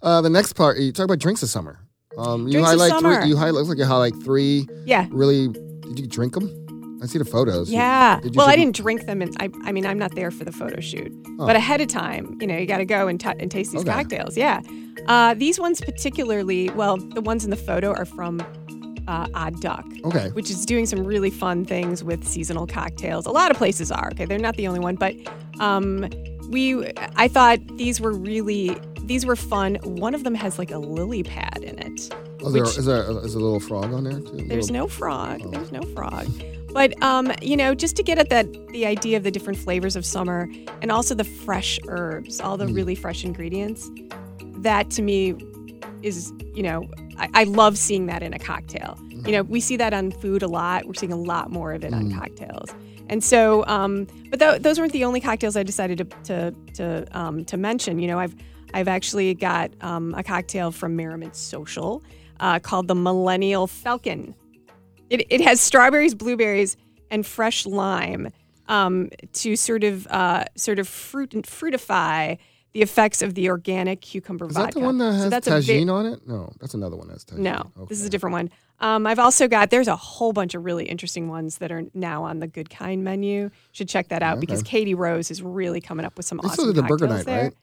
Uh, 0.00 0.20
the 0.22 0.30
next 0.30 0.54
part, 0.54 0.78
you 0.78 0.90
talk 0.92 1.04
about 1.04 1.18
drinks 1.18 1.40
this 1.42 1.50
summer. 1.50 1.78
Um, 2.18 2.46
you 2.46 2.52
Drinks 2.54 2.70
of 2.72 2.78
highlight 2.78 2.90
summer. 2.90 3.20
three. 3.20 3.28
You 3.30 3.36
highlight. 3.36 3.54
Looks 3.54 3.68
like 3.68 3.78
you 3.78 3.84
highlight 3.84 4.14
three. 4.22 4.66
Yeah. 4.84 5.06
Really? 5.10 5.48
Did 5.48 5.98
you 6.00 6.06
drink 6.06 6.34
them? 6.34 6.98
I 7.02 7.06
see 7.06 7.18
the 7.18 7.24
photos. 7.24 7.70
Yeah. 7.70 8.20
did 8.20 8.34
you 8.34 8.38
Well, 8.38 8.48
I 8.48 8.54
didn't 8.54 8.76
drink 8.76 9.06
them, 9.06 9.22
and 9.22 9.34
I, 9.40 9.48
I 9.64 9.72
mean, 9.72 9.84
I'm 9.84 9.98
not 9.98 10.14
there 10.14 10.30
for 10.30 10.44
the 10.44 10.52
photo 10.52 10.80
shoot. 10.80 11.12
Oh. 11.38 11.46
But 11.46 11.56
ahead 11.56 11.80
of 11.80 11.88
time, 11.88 12.38
you 12.40 12.46
know, 12.46 12.56
you 12.56 12.64
got 12.66 12.78
to 12.78 12.84
go 12.84 13.08
and, 13.08 13.18
t- 13.20 13.28
and 13.40 13.50
taste 13.50 13.72
these 13.72 13.80
Okay. 13.80 13.90
cocktails. 13.90 14.36
Yeah. 14.36 14.60
Uh, 15.08 15.34
these 15.34 15.58
ones 15.58 15.80
particularly, 15.80 16.70
well, 16.70 16.98
the 16.98 17.20
ones 17.20 17.44
in 17.44 17.50
the 17.50 17.56
photo 17.56 17.92
are 17.92 18.04
from 18.04 18.40
uh, 19.08 19.26
Odd 19.34 19.60
Duck, 19.60 19.84
Okay. 20.04 20.28
which 20.30 20.50
is 20.50 20.64
doing 20.66 20.86
some 20.86 21.04
really 21.04 21.30
fun 21.30 21.64
things 21.64 22.02
with 22.04 22.26
seasonal 22.26 22.66
cocktails. 22.66 23.26
A 23.26 23.30
lot 23.30 23.50
of 23.50 23.56
places 23.56 23.90
are. 23.92 24.08
Okay, 24.12 24.24
they're 24.24 24.38
not 24.38 24.56
the 24.56 24.66
only 24.68 24.80
one, 24.80 24.96
but 24.96 25.14
um, 25.60 26.08
we, 26.50 26.90
I 27.16 27.28
thought 27.28 27.58
these 27.76 28.00
were 28.00 28.12
really, 28.12 28.76
these 29.04 29.24
were 29.26 29.36
fun. 29.36 29.76
One 29.82 30.14
of 30.14 30.24
them 30.24 30.34
has 30.34 30.58
like 30.58 30.70
a 30.70 30.78
lily 30.78 31.22
pad 31.22 31.60
in 31.62 31.78
it. 31.78 32.14
Oh, 32.44 32.48
is, 32.48 32.52
there, 32.52 32.62
which- 32.64 32.78
is 32.78 32.84
there 32.86 33.02
is 33.24 33.34
a 33.34 33.38
little 33.38 33.60
frog 33.60 33.92
on 33.92 34.04
there 34.04 34.20
too? 34.20 34.44
There's 34.48 34.70
Little- 34.70 34.86
no 34.86 34.88
frog. 34.88 35.50
There's 35.52 35.72
no 35.72 35.82
frog. 35.94 36.26
But 36.72 37.00
um, 37.02 37.30
you 37.42 37.56
know, 37.56 37.74
just 37.74 37.96
to 37.96 38.02
get 38.02 38.18
at 38.18 38.30
that 38.30 38.50
the 38.68 38.86
idea 38.86 39.18
of 39.18 39.24
the 39.24 39.30
different 39.30 39.58
flavors 39.58 39.94
of 39.94 40.06
summer 40.06 40.48
and 40.80 40.90
also 40.90 41.14
the 41.14 41.22
fresh 41.24 41.78
herbs, 41.86 42.40
all 42.40 42.56
the 42.56 42.66
really 42.66 42.94
fresh 42.94 43.24
ingredients, 43.24 43.90
that 44.58 44.88
to 44.92 45.02
me 45.02 45.32
is, 46.02 46.32
you 46.54 46.62
know, 46.62 46.88
I, 47.18 47.28
I 47.34 47.44
love 47.44 47.78
seeing 47.78 48.06
that 48.06 48.22
in 48.22 48.32
a 48.32 48.38
cocktail. 48.38 48.98
You 49.24 49.32
know, 49.32 49.42
we 49.42 49.60
see 49.60 49.76
that 49.76 49.94
on 49.94 50.10
food 50.10 50.42
a 50.42 50.48
lot. 50.48 50.86
We're 50.86 50.94
seeing 50.94 51.12
a 51.12 51.16
lot 51.16 51.52
more 51.52 51.72
of 51.72 51.84
it 51.84 51.94
on 51.94 52.12
cocktails. 52.12 52.70
And 53.08 53.22
so, 53.22 53.64
um, 53.66 54.06
but 54.30 54.40
th- 54.40 54.62
those 54.62 54.80
weren't 54.80 54.92
the 54.92 55.04
only 55.04 55.20
cocktails 55.20 55.56
I 55.56 55.62
decided 55.62 55.98
to 55.98 56.04
to 56.24 56.54
to, 56.74 57.18
um, 57.18 57.44
to 57.44 57.56
mention. 57.56 57.98
You 57.98 58.08
know, 58.08 58.18
I've 58.18 58.34
I've 58.74 58.88
actually 58.88 59.34
got 59.34 59.70
um, 59.80 60.14
a 60.16 60.22
cocktail 60.22 60.72
from 60.72 60.96
Merriment 60.96 61.36
Social 61.36 62.02
uh, 62.40 62.58
called 62.58 62.88
the 62.88 62.94
Millennial 62.94 63.66
Falcon. 63.66 64.34
It, 65.10 65.26
it 65.30 65.40
has 65.42 65.60
strawberries, 65.60 66.14
blueberries, 66.14 66.76
and 67.10 67.24
fresh 67.26 67.66
lime 67.66 68.32
um, 68.68 69.10
to 69.34 69.56
sort 69.56 69.84
of 69.84 70.06
uh, 70.08 70.44
sort 70.56 70.78
of 70.78 70.88
fruit 70.88 71.34
and 71.34 71.44
fruitify 71.44 72.38
the 72.72 72.82
effects 72.82 73.20
of 73.22 73.34
the 73.34 73.48
organic 73.50 74.00
cucumber 74.00 74.46
Is 74.46 74.54
vodka. 74.54 74.74
that 74.74 74.80
the 74.80 74.84
one 74.86 74.98
that 74.98 75.12
So 75.12 75.18
has 75.18 75.30
that's 75.30 75.46
a 75.48 75.60
ve- 75.60 75.80
Tajín 75.84 75.92
on 75.92 76.06
it? 76.06 76.26
No, 76.26 76.52
that's 76.60 76.74
another 76.74 76.96
one 76.96 77.08
that's 77.08 77.24
Tajín. 77.24 77.38
no, 77.38 77.70
this 77.88 78.00
is 78.00 78.06
a 78.06 78.10
different 78.10 78.32
one. 78.32 78.50
Um, 78.80 79.06
I've 79.06 79.18
also 79.18 79.46
got 79.46 79.70
there's 79.70 79.88
a 79.88 79.96
whole 79.96 80.32
bunch 80.32 80.54
of 80.54 80.64
really 80.64 80.86
interesting 80.86 81.28
ones 81.28 81.58
that 81.58 81.70
are 81.70 81.84
now 81.94 82.24
on 82.24 82.38
the 82.40 82.48
Goodkind 82.48 83.00
menu. 83.00 83.50
Should 83.72 83.88
check 83.88 84.08
that 84.08 84.22
out 84.22 84.40
because 84.40 84.62
Katie 84.62 84.94
Rose 84.94 85.30
is 85.30 85.42
really 85.42 85.80
coming 85.80 86.04
up 86.06 86.16
with 86.16 86.26
some 86.26 86.38
They 86.38 86.48
awesome 86.48 86.54
still 86.54 86.66
do 86.72 86.80
the 86.80 86.82
burger 86.88 87.06
night, 87.06 87.24
there. 87.26 87.42
right? 87.44 87.54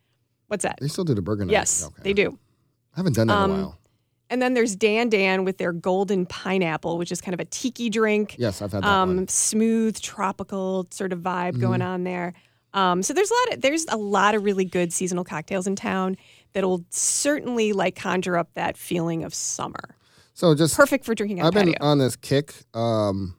What's 0.47 0.63
that? 0.63 0.77
They 0.79 0.87
still 0.87 1.03
do 1.03 1.13
the 1.13 1.21
burger 1.21 1.45
night. 1.45 1.51
Yes, 1.51 1.83
Okay. 1.85 2.01
they 2.03 2.13
do. 2.13 2.37
I 2.95 2.99
haven't 2.99 3.13
done 3.15 3.27
that 3.27 3.33
in 3.33 3.39
a 3.39 3.43
Um, 3.43 3.51
while. 3.61 3.75
And 4.31 4.39
then 4.41 4.53
there's 4.53 4.75
Dan 4.75 5.09
Dan 5.09 5.43
with 5.43 5.57
their 5.57 5.73
golden 5.73 6.27
pineapple, 6.27 6.99
which 6.99 7.11
is 7.11 7.19
kind 7.19 7.33
of 7.33 7.39
a 7.39 7.45
tiki 7.45 7.89
drink. 7.89 8.35
Yes, 8.37 8.61
I've 8.61 8.71
had 8.71 8.83
that 8.83 8.87
um, 8.89 9.27
smooth 9.27 9.99
tropical 9.99 10.87
sort 10.91 11.11
of 11.13 11.19
vibe 11.19 11.53
Mm-hmm. 11.53 11.61
going 11.61 11.81
on 11.81 12.03
there. 12.03 12.33
Um, 12.73 13.01
so 13.01 13.13
there's 13.13 13.31
a 13.31 13.33
lot 13.33 13.53
of 13.53 13.61
there's 13.61 13.85
a 13.89 13.97
lot 13.97 14.35
of 14.35 14.43
really 14.43 14.65
good 14.65 14.93
seasonal 14.93 15.23
cocktails 15.23 15.67
in 15.67 15.75
town 15.75 16.17
that'll 16.53 16.85
certainly 16.89 17.73
like 17.73 17.95
conjure 17.95 18.37
up 18.37 18.53
that 18.53 18.77
feeling 18.77 19.23
of 19.23 19.33
summer. 19.33 19.95
So 20.33 20.55
just 20.55 20.75
Perfect 20.75 21.03
for 21.05 21.15
drinking 21.15 21.41
I've 21.41 21.53
been 21.53 21.73
patio. 21.73 21.85
on 21.85 21.97
this 21.97 22.15
kick. 22.15 22.53
Um, 22.73 23.35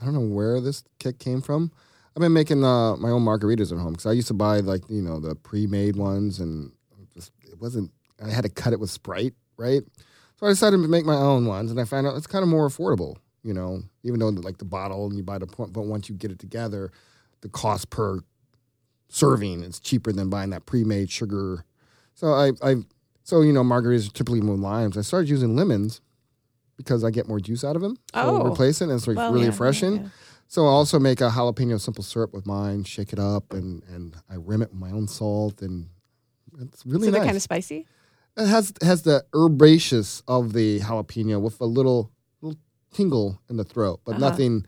I 0.00 0.04
don't 0.04 0.14
know 0.14 0.34
where 0.34 0.60
this 0.60 0.82
kick 0.98 1.18
came 1.18 1.40
from. 1.40 1.70
I've 2.16 2.20
been 2.20 2.32
making 2.32 2.64
uh, 2.64 2.96
my 2.96 3.10
own 3.10 3.24
margaritas 3.24 3.72
at 3.72 3.78
home 3.78 3.92
because 3.92 4.06
I 4.06 4.12
used 4.12 4.28
to 4.28 4.34
buy 4.34 4.60
like 4.60 4.82
you 4.88 5.02
know 5.02 5.20
the 5.20 5.34
pre-made 5.34 5.96
ones, 5.96 6.40
and 6.40 6.72
just, 7.14 7.30
it 7.42 7.60
wasn't. 7.60 7.90
I 8.24 8.30
had 8.30 8.44
to 8.44 8.48
cut 8.48 8.72
it 8.72 8.80
with 8.80 8.90
Sprite, 8.90 9.34
right? 9.58 9.82
So 10.36 10.46
I 10.46 10.50
decided 10.50 10.78
to 10.82 10.88
make 10.88 11.04
my 11.04 11.14
own 11.14 11.46
ones, 11.46 11.70
and 11.70 11.78
I 11.78 11.84
found 11.84 12.06
out 12.06 12.16
it's 12.16 12.26
kind 12.26 12.42
of 12.42 12.48
more 12.48 12.66
affordable. 12.68 13.16
You 13.42 13.54
know, 13.54 13.82
even 14.02 14.18
though 14.18 14.28
like 14.28 14.58
the 14.58 14.64
bottle 14.64 15.06
and 15.06 15.16
you 15.16 15.22
buy 15.22 15.38
the 15.38 15.46
point, 15.46 15.72
but 15.72 15.82
once 15.82 16.08
you 16.08 16.14
get 16.14 16.30
it 16.30 16.38
together, 16.38 16.90
the 17.42 17.48
cost 17.48 17.90
per 17.90 18.20
serving. 19.08 19.62
It's 19.62 19.80
cheaper 19.80 20.12
than 20.12 20.28
buying 20.30 20.50
that 20.50 20.66
pre-made 20.66 21.10
sugar. 21.10 21.64
So 22.14 22.32
I, 22.32 22.52
I, 22.62 22.76
so 23.22 23.40
you 23.42 23.52
know, 23.52 23.62
margaritas 23.62 24.08
are 24.08 24.12
typically 24.12 24.40
with 24.40 24.60
limes. 24.60 24.96
I 24.96 25.02
started 25.02 25.28
using 25.28 25.56
lemons 25.56 26.00
because 26.76 27.04
I 27.04 27.10
get 27.10 27.26
more 27.28 27.40
juice 27.40 27.64
out 27.64 27.76
of 27.76 27.82
them. 27.82 27.96
So 28.14 28.20
Oh. 28.42 28.46
replace 28.46 28.80
it, 28.80 28.84
and 28.84 28.92
it's 28.92 29.06
like 29.06 29.16
Well, 29.16 29.32
really 29.32 29.44
yeah, 29.46 29.50
refreshing. 29.50 29.96
yeah. 29.96 30.08
So 30.48 30.64
I 30.66 30.68
also 30.68 30.98
make 31.00 31.20
a 31.20 31.28
jalapeno 31.30 31.80
simple 31.80 32.04
syrup 32.04 32.32
with 32.32 32.46
mine. 32.46 32.84
Shake 32.84 33.12
it 33.12 33.18
up, 33.18 33.52
and 33.52 33.82
and 33.92 34.14
I 34.30 34.34
rim 34.36 34.62
it 34.62 34.70
with 34.70 34.78
my 34.78 34.90
own 34.92 35.08
salt, 35.08 35.60
and 35.62 35.88
it's 36.60 36.86
really 36.86 37.06
so 37.06 37.10
nice. 37.10 37.18
they're 37.18 37.24
kind 37.26 37.36
of 37.36 37.42
spicy. 37.42 37.86
It 38.36 38.46
has 38.46 38.72
has 38.82 39.02
the 39.02 39.24
herbaceous 39.34 40.22
of 40.28 40.52
the 40.52 40.80
jalapeno 40.80 41.40
with 41.40 41.60
a 41.60 41.64
little 41.64 42.12
little 42.42 42.60
tingle 42.92 43.40
in 43.50 43.56
the 43.56 43.64
throat, 43.64 44.00
but 44.04 44.12
Uh-huh. 44.12 44.20
nothing 44.30 44.66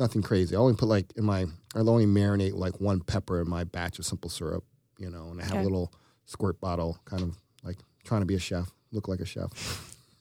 nothing 0.00 0.22
crazy. 0.22 0.56
I 0.56 0.58
only 0.58 0.74
put 0.74 0.88
like 0.88 1.12
in 1.16 1.24
my 1.24 1.42
I 1.76 1.78
only 1.78 2.06
marinate 2.06 2.54
like 2.54 2.80
one 2.80 3.00
pepper 3.00 3.40
in 3.40 3.48
my 3.48 3.62
batch 3.64 3.98
of 4.00 4.06
simple 4.06 4.30
syrup, 4.30 4.64
you 4.98 5.10
know, 5.10 5.28
and 5.30 5.40
I 5.40 5.44
have 5.44 5.52
Okay. 5.52 5.60
a 5.60 5.64
little 5.64 5.92
squirt 6.24 6.60
bottle, 6.60 6.98
kind 7.04 7.22
of 7.22 7.36
like 7.62 7.76
trying 8.04 8.22
to 8.22 8.26
be 8.26 8.34
a 8.34 8.40
chef, 8.40 8.68
look 8.90 9.06
like 9.06 9.20
a 9.20 9.24
chef, 9.26 9.52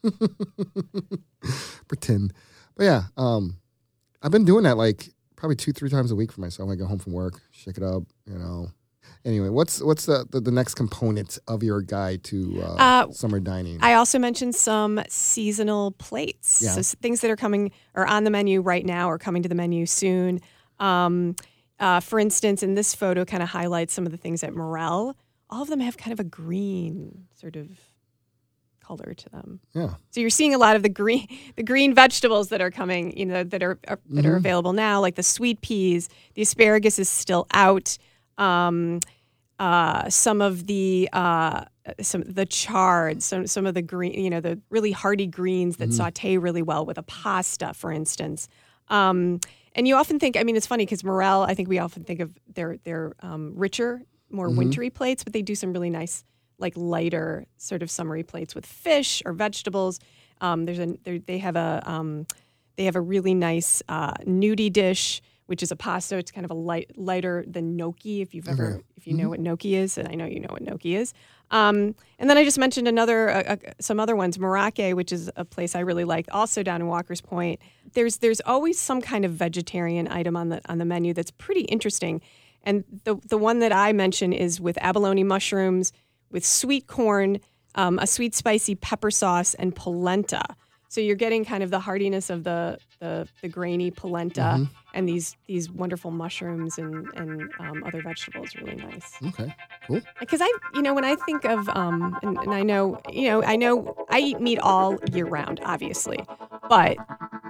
pretend. 1.87 2.33
But 2.75 2.83
yeah, 2.83 3.03
um, 3.17 3.57
I've 4.21 4.31
been 4.31 4.45
doing 4.45 4.63
that 4.63 4.77
like 4.77 5.09
probably 5.35 5.55
two 5.55 5.71
three 5.73 5.89
times 5.89 6.11
a 6.11 6.15
week 6.15 6.31
for 6.31 6.41
myself. 6.41 6.69
I 6.69 6.75
go 6.75 6.85
home 6.85 6.99
from 6.99 7.13
work, 7.13 7.41
shake 7.51 7.77
it 7.77 7.83
up, 7.83 8.03
you 8.25 8.37
know. 8.37 8.69
Anyway, 9.25 9.49
what's 9.49 9.81
what's 9.81 10.05
the, 10.05 10.25
the, 10.29 10.39
the 10.39 10.51
next 10.51 10.75
component 10.75 11.37
of 11.47 11.61
your 11.61 11.81
guide 11.81 12.23
to 12.23 12.61
uh, 12.63 12.75
Uh, 12.75 13.11
summer 13.11 13.39
dining? 13.39 13.77
I 13.81 13.93
also 13.95 14.17
mentioned 14.17 14.55
some 14.55 15.01
seasonal 15.09 15.91
plates. 15.91 16.61
Yeah. 16.63 16.71
So 16.71 16.97
things 17.01 17.19
that 17.21 17.29
are 17.29 17.35
coming 17.35 17.71
or 17.95 18.07
on 18.07 18.23
the 18.23 18.29
menu 18.29 18.61
right 18.61 18.85
now 18.85 19.09
or 19.09 19.17
coming 19.17 19.43
to 19.43 19.49
the 19.49 19.55
menu 19.55 19.85
soon. 19.85 20.39
Um, 20.79 21.35
uh, 21.79 21.99
for 21.99 22.19
instance, 22.19 22.63
in 22.63 22.75
this 22.75 22.95
photo, 22.95 23.25
kind 23.25 23.43
of 23.43 23.49
highlights 23.49 23.93
some 23.93 24.05
of 24.05 24.11
the 24.11 24.17
things 24.17 24.43
at 24.43 24.53
Morel. 24.53 25.15
All 25.49 25.61
of 25.63 25.69
them 25.69 25.79
have 25.81 25.97
kind 25.97 26.13
of 26.13 26.19
a 26.19 26.23
green 26.23 27.25
sort 27.39 27.55
of 27.55 27.67
color 28.81 29.13
to 29.13 29.29
them. 29.29 29.59
yeah. 29.73 29.93
So 30.09 30.19
you're 30.19 30.29
seeing 30.31 30.53
a 30.55 30.57
lot 30.57 30.75
of 30.75 30.81
the 30.83 30.89
green, 30.89 31.27
the 31.55 31.63
green 31.63 31.93
vegetables 31.93 32.49
that 32.49 32.59
are 32.61 32.71
coming, 32.71 33.15
you 33.17 33.25
know, 33.25 33.43
that 33.43 33.61
are, 33.61 33.77
are 33.87 33.99
that 34.09 34.25
are 34.25 34.35
available 34.35 34.73
now, 34.73 34.99
like 34.99 35.15
the 35.15 35.23
sweet 35.23 35.61
peas. 35.61 36.09
The 36.33 36.41
asparagus 36.41 36.97
is 36.99 37.07
still 37.09 37.45
out. 37.53 37.97
Um, 38.39 38.99
uh, 39.59 40.09
some 40.09 40.41
of 40.41 40.67
the 40.67 41.09
uh, 41.11 41.65
some 42.01 42.23
the 42.25 42.45
chard, 42.45 43.21
some 43.21 43.45
some 43.45 43.65
of 43.65 43.73
the 43.73 43.81
green, 43.81 44.13
you 44.13 44.29
know, 44.29 44.39
the 44.39 44.59
really 44.69 44.91
hearty 44.91 45.27
greens 45.27 45.77
that 45.77 45.89
saute 45.93 46.37
really 46.37 46.61
well 46.61 46.85
with 46.85 46.97
a 46.97 47.03
pasta, 47.03 47.73
for 47.73 47.91
instance. 47.91 48.47
Um, 48.87 49.39
and 49.75 49.87
you 49.87 49.95
often 49.95 50.17
think, 50.17 50.37
I 50.37 50.43
mean, 50.43 50.55
it's 50.55 50.65
funny 50.65 50.85
because 50.85 51.03
morel. 51.03 51.43
I 51.43 51.53
think 51.53 51.69
we 51.69 51.77
often 51.77 52.03
think 52.03 52.21
of 52.21 52.33
their 52.53 52.77
their 52.85 53.13
um, 53.19 53.53
richer, 53.55 54.01
more 54.29 54.49
wintry 54.49 54.89
plates, 54.89 55.23
but 55.23 55.33
they 55.33 55.41
do 55.41 55.55
some 55.55 55.73
really 55.73 55.89
nice, 55.89 56.23
like 56.57 56.73
lighter 56.75 57.45
sort 57.57 57.83
of 57.83 57.91
summery 57.91 58.23
plates 58.23 58.55
with 58.55 58.65
fish 58.65 59.21
or 59.25 59.33
vegetables. 59.33 59.99
Um, 60.41 60.65
there's 60.65 60.79
a 60.79 60.97
they 61.25 61.37
have 61.39 61.55
a 61.55 61.83
um, 61.85 62.25
they 62.77 62.85
have 62.85 62.95
a 62.95 63.01
really 63.01 63.33
nice 63.33 63.83
uh, 63.89 64.13
gnudi 64.25 64.71
dish, 64.71 65.21
which 65.49 65.63
is 65.63 65.71
a 65.71 65.75
pasta. 65.75 66.15
It's 66.15 66.29
kind 66.29 66.45
of 66.45 66.51
a 66.51 66.53
light 66.53 66.91
lighter 66.95 67.43
than 67.47 67.75
gnocchi. 67.75 68.21
If 68.21 68.35
you've 68.35 68.47
ever 68.47 68.83
if 68.95 69.07
you 69.07 69.15
know 69.15 69.29
what 69.29 69.39
gnocchi 69.39 69.75
is, 69.75 69.97
and 69.97 70.07
I 70.07 70.13
know 70.13 70.25
you 70.25 70.39
know 70.39 70.49
what 70.51 70.61
gnocchi 70.61 70.95
is. 70.95 71.11
Um, 71.49 71.95
and 72.19 72.29
then 72.29 72.37
I 72.37 72.43
just 72.43 72.59
mentioned 72.59 72.87
another 72.87 73.31
uh, 73.31 73.43
uh, 73.53 73.55
some 73.79 73.99
other 73.99 74.15
ones, 74.15 74.37
Morocco, 74.37 74.93
which 74.93 75.11
is 75.11 75.31
a 75.35 75.43
place 75.43 75.73
I 75.73 75.79
really 75.79 76.03
like, 76.03 76.27
also 76.31 76.61
down 76.61 76.81
in 76.81 76.87
Walker's 76.87 77.19
Point. 77.19 77.59
There's 77.93 78.17
there's 78.17 78.41
always 78.41 78.79
some 78.79 79.01
kind 79.01 79.25
of 79.25 79.31
vegetarian 79.31 80.07
item 80.07 80.35
on 80.35 80.49
the 80.49 80.61
on 80.69 80.77
the 80.77 80.85
menu 80.85 81.15
that's 81.15 81.31
pretty 81.31 81.61
interesting. 81.61 82.21
And 82.63 82.83
the 83.05 83.15
the 83.27 83.37
one 83.37 83.57
that 83.59 83.73
I 83.73 83.91
mention 83.91 84.33
is 84.33 84.61
with 84.61 84.77
abalone 84.79 85.23
mushrooms, 85.23 85.91
with 86.29 86.45
sweet 86.45 86.85
corn, 86.85 87.39
um, 87.73 87.97
a 87.97 88.05
sweet 88.05 88.35
spicy 88.35 88.75
pepper 88.75 89.09
sauce, 89.09 89.55
and 89.55 89.75
polenta. 89.75 90.43
So 90.89 91.01
you're 91.01 91.15
getting 91.15 91.43
kind 91.43 91.63
of 91.63 91.71
the 91.71 91.79
heartiness 91.79 92.29
of 92.29 92.43
the 92.43 92.77
the, 92.99 93.27
the 93.41 93.47
grainy 93.47 93.91
polenta 93.91 94.67
and 94.93 95.07
these 95.07 95.37
these 95.47 95.69
wonderful 95.71 96.11
mushrooms 96.11 96.77
and 96.77 97.07
and 97.15 97.49
um, 97.59 97.83
other 97.85 98.01
vegetables. 98.01 98.55
Really 98.55 98.75
nice. 98.75 99.13
Okay. 99.27 99.53
Cool. 99.87 100.01
Because 100.19 100.41
I, 100.41 100.51
you 100.75 100.81
know, 100.81 100.93
when 100.93 101.05
I 101.05 101.15
think 101.15 101.45
of, 101.45 101.67
um, 101.69 102.17
and, 102.21 102.37
and 102.37 102.53
I 102.53 102.61
know, 102.61 102.99
you 103.09 103.29
know, 103.29 103.43
I 103.43 103.55
know 103.55 103.95
I 104.09 104.19
eat 104.19 104.39
meat 104.41 104.59
all 104.59 104.97
year 105.13 105.25
round, 105.25 105.61
obviously, 105.63 106.19
but 106.69 106.97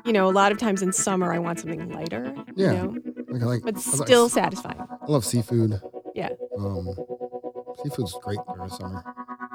you 0.05 0.13
know, 0.13 0.27
a 0.29 0.31
lot 0.31 0.51
of 0.51 0.57
times 0.57 0.81
in 0.81 0.91
summer 0.93 1.33
I 1.33 1.39
want 1.39 1.59
something 1.59 1.89
lighter, 1.91 2.33
Yeah. 2.55 2.71
you 2.71 2.77
know, 2.77 2.95
Like 3.29 3.41
like. 3.41 3.61
but 3.63 3.75
I 3.75 3.97
like- 3.97 4.07
still 4.07 4.29
satisfying. 4.29 4.79
I 4.79 5.05
love 5.11 5.25
seafood. 5.25 5.81
Yeah. 6.15 6.29
Um, 6.57 6.87
seafood's 7.83 8.17
great 8.23 8.39
during 8.47 8.69
the 8.69 8.75
summer. 8.75 9.03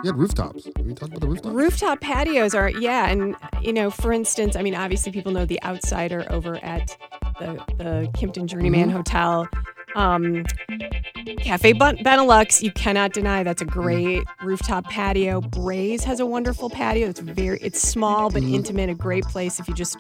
You 0.03 0.11
had 0.11 0.19
rooftops. 0.19 0.67
You 0.67 0.95
talked 0.95 1.13
about 1.13 1.21
the 1.21 1.29
rooftops? 1.29 1.55
Rooftop 1.55 2.01
patios 2.01 2.55
are, 2.55 2.69
yeah, 2.71 3.09
and 3.09 3.37
you 3.63 3.73
know, 3.73 3.91
for 3.91 4.13
instance, 4.13 4.57
I 4.57 4.63
mean, 4.63 4.75
obviously 4.75 5.13
people 5.13 5.33
know 5.33 5.47
the 5.47 5.63
Outsider 5.63 6.27
over 6.31 6.57
at 6.65 6.97
the 7.39 7.63
the 7.79 8.09
Kimpton 8.15 8.47
Journeyman 8.47 8.91
Hotel. 8.91 9.49
Um, 9.97 10.45
Cafe 11.39 11.73
Benelux, 11.75 12.61
you 12.63 12.73
cannot 12.73 13.13
deny 13.13 13.45
that's 13.45 13.63
a 13.63 13.65
great 13.65 14.25
rooftop 14.43 14.85
patio. 14.87 15.41
Braise 15.41 16.03
has 16.05 16.19
a 16.21 16.27
wonderful 16.27 16.69
patio. 16.69 17.09
It's 17.09 17.21
very, 17.21 17.59
it's 17.61 17.81
small 17.81 18.29
but 18.29 18.43
intimate. 18.43 18.91
A 18.91 18.95
great 18.95 19.25
place 19.25 19.61
if 19.61 19.69
you 19.69 19.75
just, 19.75 19.97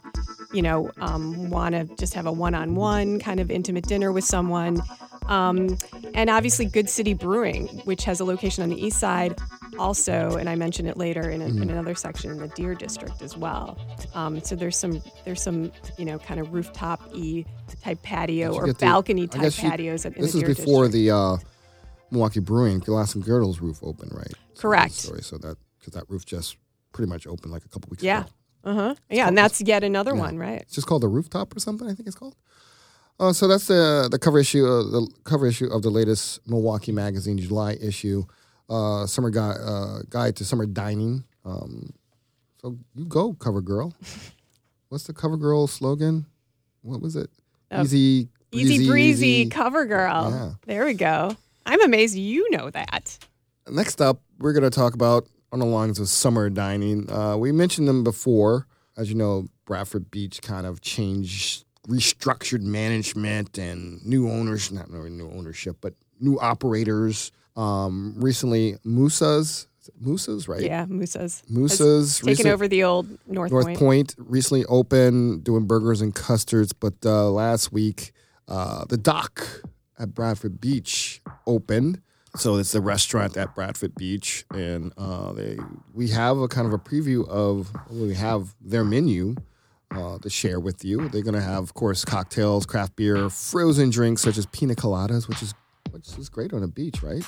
you 0.52 0.62
know, 0.62 0.90
um, 0.98 1.48
want 1.48 1.74
to 1.76 1.88
just 1.96 2.12
have 2.14 2.26
a 2.26 2.32
one-on-one 2.32 3.20
kind 3.20 3.38
of 3.38 3.50
intimate 3.52 3.86
dinner 3.86 4.10
with 4.10 4.24
someone. 4.24 4.82
Um, 5.28 5.78
and 6.14 6.28
obviously, 6.30 6.66
Good 6.66 6.88
City 6.90 7.14
Brewing, 7.14 7.66
which 7.84 8.04
has 8.04 8.20
a 8.20 8.24
location 8.24 8.62
on 8.62 8.68
the 8.70 8.80
east 8.84 8.98
side, 9.00 9.36
also, 9.78 10.36
and 10.36 10.48
I 10.48 10.54
mentioned 10.54 10.88
it 10.88 10.96
later 10.96 11.28
in, 11.30 11.40
a, 11.42 11.46
in 11.46 11.70
another 11.70 11.94
section 11.94 12.30
in 12.30 12.38
the 12.38 12.48
Deer 12.48 12.74
District 12.74 13.22
as 13.22 13.36
well. 13.36 13.78
Um, 14.14 14.42
so 14.42 14.54
there's 14.54 14.76
some 14.76 15.02
there's 15.24 15.42
some 15.42 15.72
you 15.98 16.04
know 16.04 16.18
kind 16.18 16.40
of 16.40 16.52
rooftop 16.52 17.00
e 17.14 17.44
type 17.82 18.00
patio 18.02 18.54
or 18.54 18.66
the- 18.66 18.74
balcony-type 18.74 19.42
you- 19.42 19.70
patios 19.70 20.04
at, 20.04 20.14
in 20.16 20.22
This 20.22 20.32
the 20.32 20.38
is 20.38 20.44
Deer 20.44 20.54
before 20.54 20.84
District. 20.84 20.92
the 20.92 21.10
uh, 21.10 21.36
Milwaukee 22.10 22.40
Brewing 22.40 22.78
Glass 22.80 23.14
and 23.14 23.24
Griddles 23.24 23.60
roof 23.60 23.78
opened, 23.82 24.12
right? 24.14 24.32
So 24.54 24.60
Correct. 24.62 24.92
Story. 24.92 25.22
So 25.22 25.38
that 25.38 25.56
because 25.80 25.94
that 25.94 26.04
roof 26.08 26.24
just 26.24 26.56
pretty 26.92 27.08
much 27.10 27.26
opened 27.26 27.52
like 27.52 27.64
a 27.64 27.68
couple 27.68 27.88
weeks 27.90 28.02
Yeah. 28.02 28.20
ago. 28.20 28.28
Uh 28.66 28.74
huh. 28.74 28.94
Yeah, 29.10 29.26
and 29.28 29.36
that's 29.36 29.60
yet 29.60 29.82
another 29.84 30.14
Yeah. 30.14 30.20
one, 30.20 30.38
right? 30.38 30.60
It's 30.62 30.74
just 30.74 30.86
called 30.86 31.02
the 31.02 31.08
rooftop 31.08 31.56
or 31.56 31.60
something. 31.60 31.88
I 31.88 31.94
think 31.94 32.06
it's 32.06 32.16
called. 32.16 32.36
Uh, 33.20 33.32
so 33.32 33.46
that's 33.46 33.66
the 33.68 34.08
the 34.10 34.18
cover 34.18 34.38
issue 34.38 34.64
of 34.64 34.90
the 34.90 35.08
cover 35.24 35.46
issue 35.46 35.66
of 35.66 35.82
the 35.82 35.90
latest 35.90 36.40
Milwaukee 36.48 36.92
Magazine 36.92 37.38
July 37.38 37.76
issue, 37.80 38.24
uh, 38.68 39.06
summer 39.06 39.30
guide 39.30 39.56
uh, 39.64 39.98
guide 40.10 40.36
to 40.36 40.44
summer 40.44 40.66
dining. 40.66 41.24
Um, 41.44 41.92
so 42.60 42.76
you 42.94 43.04
go, 43.04 43.34
cover 43.34 43.60
girl. 43.60 43.94
What's 44.88 45.04
the 45.04 45.12
cover 45.12 45.36
girl 45.36 45.66
slogan? 45.66 46.26
What 46.82 47.00
was 47.00 47.16
it? 47.16 47.30
Oh, 47.70 47.82
easy, 47.82 48.28
Easy 48.52 48.86
breezy 48.86 49.28
easy. 49.28 49.48
cover 49.50 49.84
girl. 49.86 50.30
Yeah. 50.30 50.50
There 50.66 50.84
we 50.84 50.94
go. 50.94 51.36
I'm 51.66 51.80
amazed 51.82 52.14
you 52.16 52.48
know 52.50 52.70
that. 52.70 53.18
Next 53.68 54.00
up, 54.00 54.20
we're 54.38 54.52
going 54.52 54.62
to 54.64 54.70
talk 54.70 54.94
about 54.94 55.26
on 55.50 55.58
the 55.58 55.64
lines 55.64 55.98
of 55.98 56.08
summer 56.08 56.50
dining. 56.50 57.10
Uh, 57.10 57.36
we 57.36 57.50
mentioned 57.52 57.88
them 57.88 58.04
before. 58.04 58.66
As 58.96 59.08
you 59.08 59.16
know, 59.16 59.48
Bradford 59.64 60.10
Beach 60.10 60.40
kind 60.42 60.66
of 60.66 60.80
changed, 60.80 61.64
restructured 61.88 62.62
management 62.62 63.58
and 63.58 64.04
new 64.04 64.28
owners, 64.30 64.72
not 64.72 64.90
new 64.90 65.30
ownership, 65.30 65.76
but 65.80 65.94
new 66.20 66.38
operators. 66.38 67.32
Um, 67.56 68.14
recently, 68.16 68.76
Musa's, 68.84 69.68
Musa's, 70.00 70.48
right? 70.48 70.62
Yeah, 70.62 70.86
Musa's. 70.86 71.42
Musa's 71.48 72.20
Taking 72.20 72.46
over 72.48 72.68
the 72.68 72.84
old 72.84 73.06
North, 73.26 73.50
North 73.50 73.66
Point. 73.66 73.78
Point. 73.78 74.14
recently 74.18 74.64
opened 74.66 75.44
doing 75.44 75.66
burgers 75.66 76.00
and 76.00 76.14
custards, 76.14 76.72
but 76.72 76.94
uh, 77.04 77.30
last 77.30 77.72
week 77.72 78.12
uh, 78.48 78.84
the 78.86 78.96
dock 78.96 79.62
at 79.98 80.14
Bradford 80.14 80.60
Beach 80.60 81.20
opened. 81.46 82.00
So 82.36 82.56
it's 82.56 82.72
the 82.72 82.80
restaurant 82.80 83.36
at 83.36 83.54
Bradford 83.54 83.94
Beach, 83.94 84.44
and 84.52 84.92
uh, 84.98 85.32
they 85.32 85.56
we 85.92 86.08
have 86.08 86.38
a 86.38 86.48
kind 86.48 86.66
of 86.66 86.72
a 86.72 86.78
preview 86.78 87.28
of 87.28 87.70
we 87.88 88.14
have 88.14 88.56
their 88.60 88.82
menu 88.84 89.36
uh, 89.96 90.18
to 90.18 90.30
share 90.30 90.60
with 90.60 90.84
you. 90.84 91.08
They're 91.08 91.22
gonna 91.22 91.40
have, 91.40 91.62
of 91.62 91.74
course, 91.74 92.04
cocktails, 92.04 92.66
craft 92.66 92.96
beer, 92.96 93.28
frozen 93.30 93.90
drinks 93.90 94.22
such 94.22 94.38
as 94.38 94.46
pina 94.46 94.74
coladas, 94.74 95.28
which 95.28 95.42
is 95.42 95.54
which 95.90 96.18
is 96.18 96.28
great 96.28 96.52
on 96.52 96.62
a 96.62 96.68
beach, 96.68 97.02
right? 97.02 97.24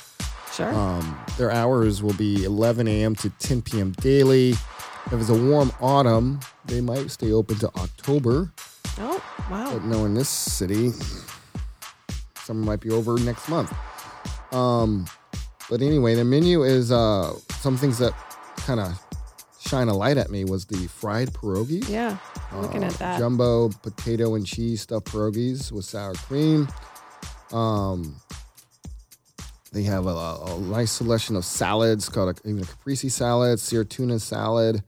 Sure. 0.53 0.73
Um, 0.75 1.19
their 1.39 1.51
hours 1.51 2.03
will 2.03 2.15
be 2.15 2.45
11 2.45 2.89
a.m. 2.89 3.15
to 3.17 3.31
10 3.31 3.63
p.m. 3.63 3.93
daily. 4.01 4.51
If 4.51 5.13
it's 5.13 5.29
a 5.29 5.35
warm 5.35 5.71
autumn, 5.81 6.41
they 6.65 6.81
might 6.81 7.11
stay 7.11 7.33
open 7.33 7.59
to 7.59 7.69
October. 7.77 8.53
oh, 8.99 9.23
wow. 9.51 9.73
But 9.73 9.85
no, 9.85 10.05
in 10.05 10.15
this 10.15 10.29
city, 10.29 10.91
summer 12.43 12.65
might 12.65 12.81
be 12.81 12.91
over 12.91 13.19
next 13.19 13.49
month. 13.49 13.73
Um, 14.53 15.07
but 15.71 15.81
anyway, 15.83 16.15
the 16.15 16.25
menu 16.25 16.63
is 16.65 16.91
uh, 16.91 17.35
some 17.61 17.77
things 17.77 17.99
that 17.99 18.13
kind 18.57 18.81
of 18.81 18.99
shine 19.67 19.89
a 19.89 19.95
light 19.97 20.17
at 20.17 20.31
me 20.31 20.45
was 20.45 20.67
the 20.67 20.87
fried 20.89 21.33
pierogies. 21.33 21.89
Yeah, 21.89 22.17
I'm 22.53 22.63
looking 22.63 22.85
Uh, 22.85 22.89
at 22.89 22.93
that. 22.95 23.19
Jumbo 23.19 23.69
potato 23.83 24.35
and 24.35 24.47
cheese 24.47 24.83
stuffed 24.83 25.07
pierogies 25.09 25.73
with 25.73 25.85
sour 25.85 26.15
cream. 26.15 26.69
Um, 27.53 28.17
They 29.73 29.83
have 29.83 30.07
a, 30.07 30.11
a 30.11 30.59
nice 30.61 30.91
selection 30.93 31.37
of 31.37 31.45
salads 31.45 32.09
called 32.09 32.39
a, 32.39 32.49
even 32.49 32.63
a 32.63 32.67
caprese 32.67 33.11
salad, 33.11 33.61
sear 33.61 33.85
tuna 33.85 34.19
salad, 34.19 34.83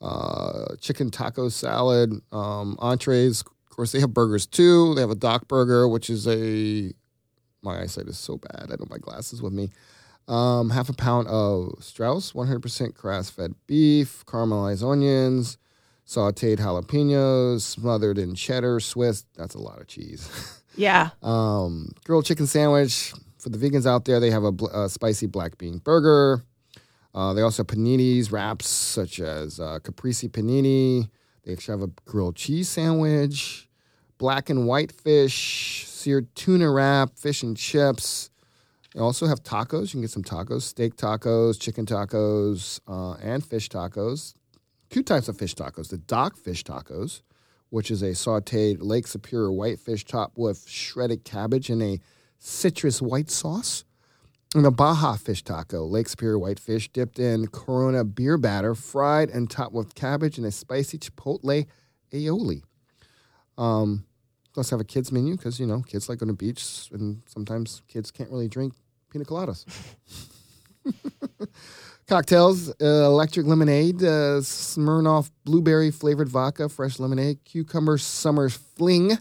uh, 0.00 0.76
chicken 0.80 1.10
taco 1.10 1.48
salad, 1.48 2.12
um, 2.30 2.76
entrees. 2.78 3.40
Of 3.40 3.70
course, 3.70 3.90
they 3.92 3.98
have 4.00 4.14
burgers 4.14 4.46
too. 4.46 4.94
They 4.94 5.00
have 5.00 5.10
a 5.10 5.16
Dock 5.16 5.48
burger, 5.48 5.88
which 5.88 6.08
is 6.08 6.28
a 6.28 6.92
my 7.62 7.80
eyesight 7.80 8.06
is 8.06 8.16
so 8.18 8.36
bad. 8.36 8.64
I 8.64 8.66
don't 8.76 8.80
have 8.82 8.90
my 8.90 8.98
glasses 8.98 9.42
with 9.42 9.52
me. 9.52 9.70
Um, 10.28 10.68
half 10.70 10.88
a 10.90 10.92
pound 10.92 11.26
of 11.28 11.82
Strauss 11.82 12.32
100% 12.32 12.94
grass 12.94 13.30
fed 13.30 13.54
beef, 13.66 14.24
caramelized 14.26 14.86
onions, 14.88 15.56
sauteed 16.06 16.58
jalapenos, 16.58 17.62
smothered 17.62 18.18
in 18.18 18.34
cheddar, 18.34 18.78
Swiss. 18.78 19.24
That's 19.36 19.54
a 19.54 19.58
lot 19.60 19.80
of 19.80 19.86
cheese. 19.86 20.28
Yeah. 20.76 21.10
um, 21.24 21.90
grilled 22.04 22.24
chicken 22.24 22.46
sandwich. 22.46 23.12
For 23.38 23.48
the 23.48 23.58
vegans 23.58 23.84
out 23.84 24.04
there, 24.04 24.20
they 24.20 24.30
have 24.30 24.44
a, 24.44 24.52
bl- 24.52 24.66
a 24.68 24.88
spicy 24.88 25.26
black 25.26 25.58
bean 25.58 25.78
burger. 25.78 26.44
Uh, 27.12 27.32
they 27.32 27.42
also 27.42 27.62
have 27.64 27.66
paninis, 27.66 28.30
wraps 28.30 28.68
such 28.68 29.18
as 29.18 29.58
uh, 29.58 29.80
caprese 29.82 30.28
panini. 30.28 31.08
They 31.44 31.52
actually 31.54 31.80
have 31.80 31.88
a 31.88 31.92
grilled 32.08 32.36
cheese 32.36 32.68
sandwich, 32.68 33.68
black 34.18 34.50
and 34.50 34.68
white 34.68 34.92
fish, 34.92 35.84
seared 35.88 36.32
tuna 36.36 36.70
wrap, 36.70 37.18
fish 37.18 37.42
and 37.42 37.56
chips. 37.56 38.30
They 38.98 39.04
also 39.04 39.28
have 39.28 39.44
tacos. 39.44 39.82
You 39.82 39.90
can 39.92 40.00
get 40.00 40.10
some 40.10 40.24
tacos, 40.24 40.62
steak 40.62 40.96
tacos, 40.96 41.60
chicken 41.60 41.86
tacos, 41.86 42.80
uh, 42.88 43.12
and 43.22 43.46
fish 43.46 43.68
tacos. 43.68 44.34
Two 44.90 45.04
types 45.04 45.28
of 45.28 45.38
fish 45.38 45.54
tacos. 45.54 45.90
The 45.90 45.98
dock 45.98 46.36
fish 46.36 46.64
tacos, 46.64 47.22
which 47.70 47.92
is 47.92 48.02
a 48.02 48.06
sauteed 48.06 48.78
Lake 48.80 49.06
Superior 49.06 49.52
whitefish 49.52 50.04
topped 50.04 50.36
with 50.36 50.68
shredded 50.68 51.22
cabbage 51.22 51.70
and 51.70 51.80
a 51.80 52.00
citrus 52.40 53.00
white 53.00 53.30
sauce. 53.30 53.84
And 54.56 54.66
a 54.66 54.72
Baja 54.72 55.14
fish 55.14 55.44
taco, 55.44 55.84
Lake 55.84 56.08
Superior 56.08 56.40
whitefish 56.40 56.88
dipped 56.88 57.20
in 57.20 57.46
Corona 57.46 58.02
beer 58.02 58.36
batter, 58.36 58.74
fried 58.74 59.30
and 59.30 59.48
topped 59.48 59.74
with 59.74 59.94
cabbage 59.94 60.38
and 60.38 60.46
a 60.48 60.50
spicy 60.50 60.98
chipotle 60.98 61.68
aioli. 62.10 62.62
Um, 63.56 64.06
let's 64.56 64.70
have 64.70 64.80
a 64.80 64.84
kids 64.84 65.12
menu 65.12 65.36
because 65.36 65.60
you 65.60 65.66
know 65.66 65.82
kids 65.82 66.08
like 66.08 66.18
going 66.18 66.26
to 66.26 66.32
the 66.32 66.36
beach, 66.36 66.88
and 66.90 67.22
sometimes 67.26 67.82
kids 67.86 68.10
can't 68.10 68.30
really 68.30 68.48
drink 68.48 68.74
pina 69.10 69.24
coladas. 69.24 69.64
Cocktails: 72.06 72.70
uh, 72.70 72.74
electric 72.84 73.46
lemonade, 73.46 74.02
uh, 74.02 74.40
Smirnoff 74.40 75.30
blueberry 75.44 75.90
flavored 75.90 76.28
vodka, 76.28 76.68
fresh 76.68 76.98
lemonade, 76.98 77.44
cucumber 77.44 77.98
summer 77.98 78.48
fling, 78.48 79.18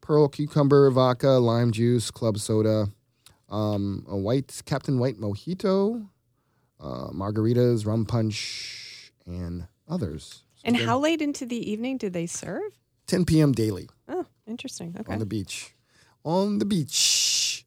pearl 0.00 0.28
cucumber 0.28 0.90
vodka, 0.90 1.28
lime 1.32 1.72
juice, 1.72 2.10
club 2.10 2.38
soda, 2.38 2.86
um, 3.50 4.06
a 4.08 4.16
white 4.16 4.62
Captain 4.64 4.98
White 4.98 5.16
mojito, 5.18 6.08
uh, 6.80 7.08
margaritas, 7.12 7.86
rum 7.86 8.06
punch, 8.06 9.12
and 9.26 9.66
others. 9.86 10.42
So 10.56 10.62
And 10.64 10.76
how 10.78 10.98
late 10.98 11.20
into 11.20 11.44
the 11.44 11.70
evening 11.70 11.98
do 11.98 12.08
they 12.08 12.26
serve? 12.26 12.62
10 13.08 13.24
p.m. 13.26 13.52
daily 13.52 13.88
Oh, 14.08 14.24
interesting. 14.46 14.96
Okay. 14.98 15.12
on 15.12 15.18
the 15.18 15.26
beach. 15.26 15.72
On 16.24 16.58
the 16.58 16.64
beach. 16.64 17.64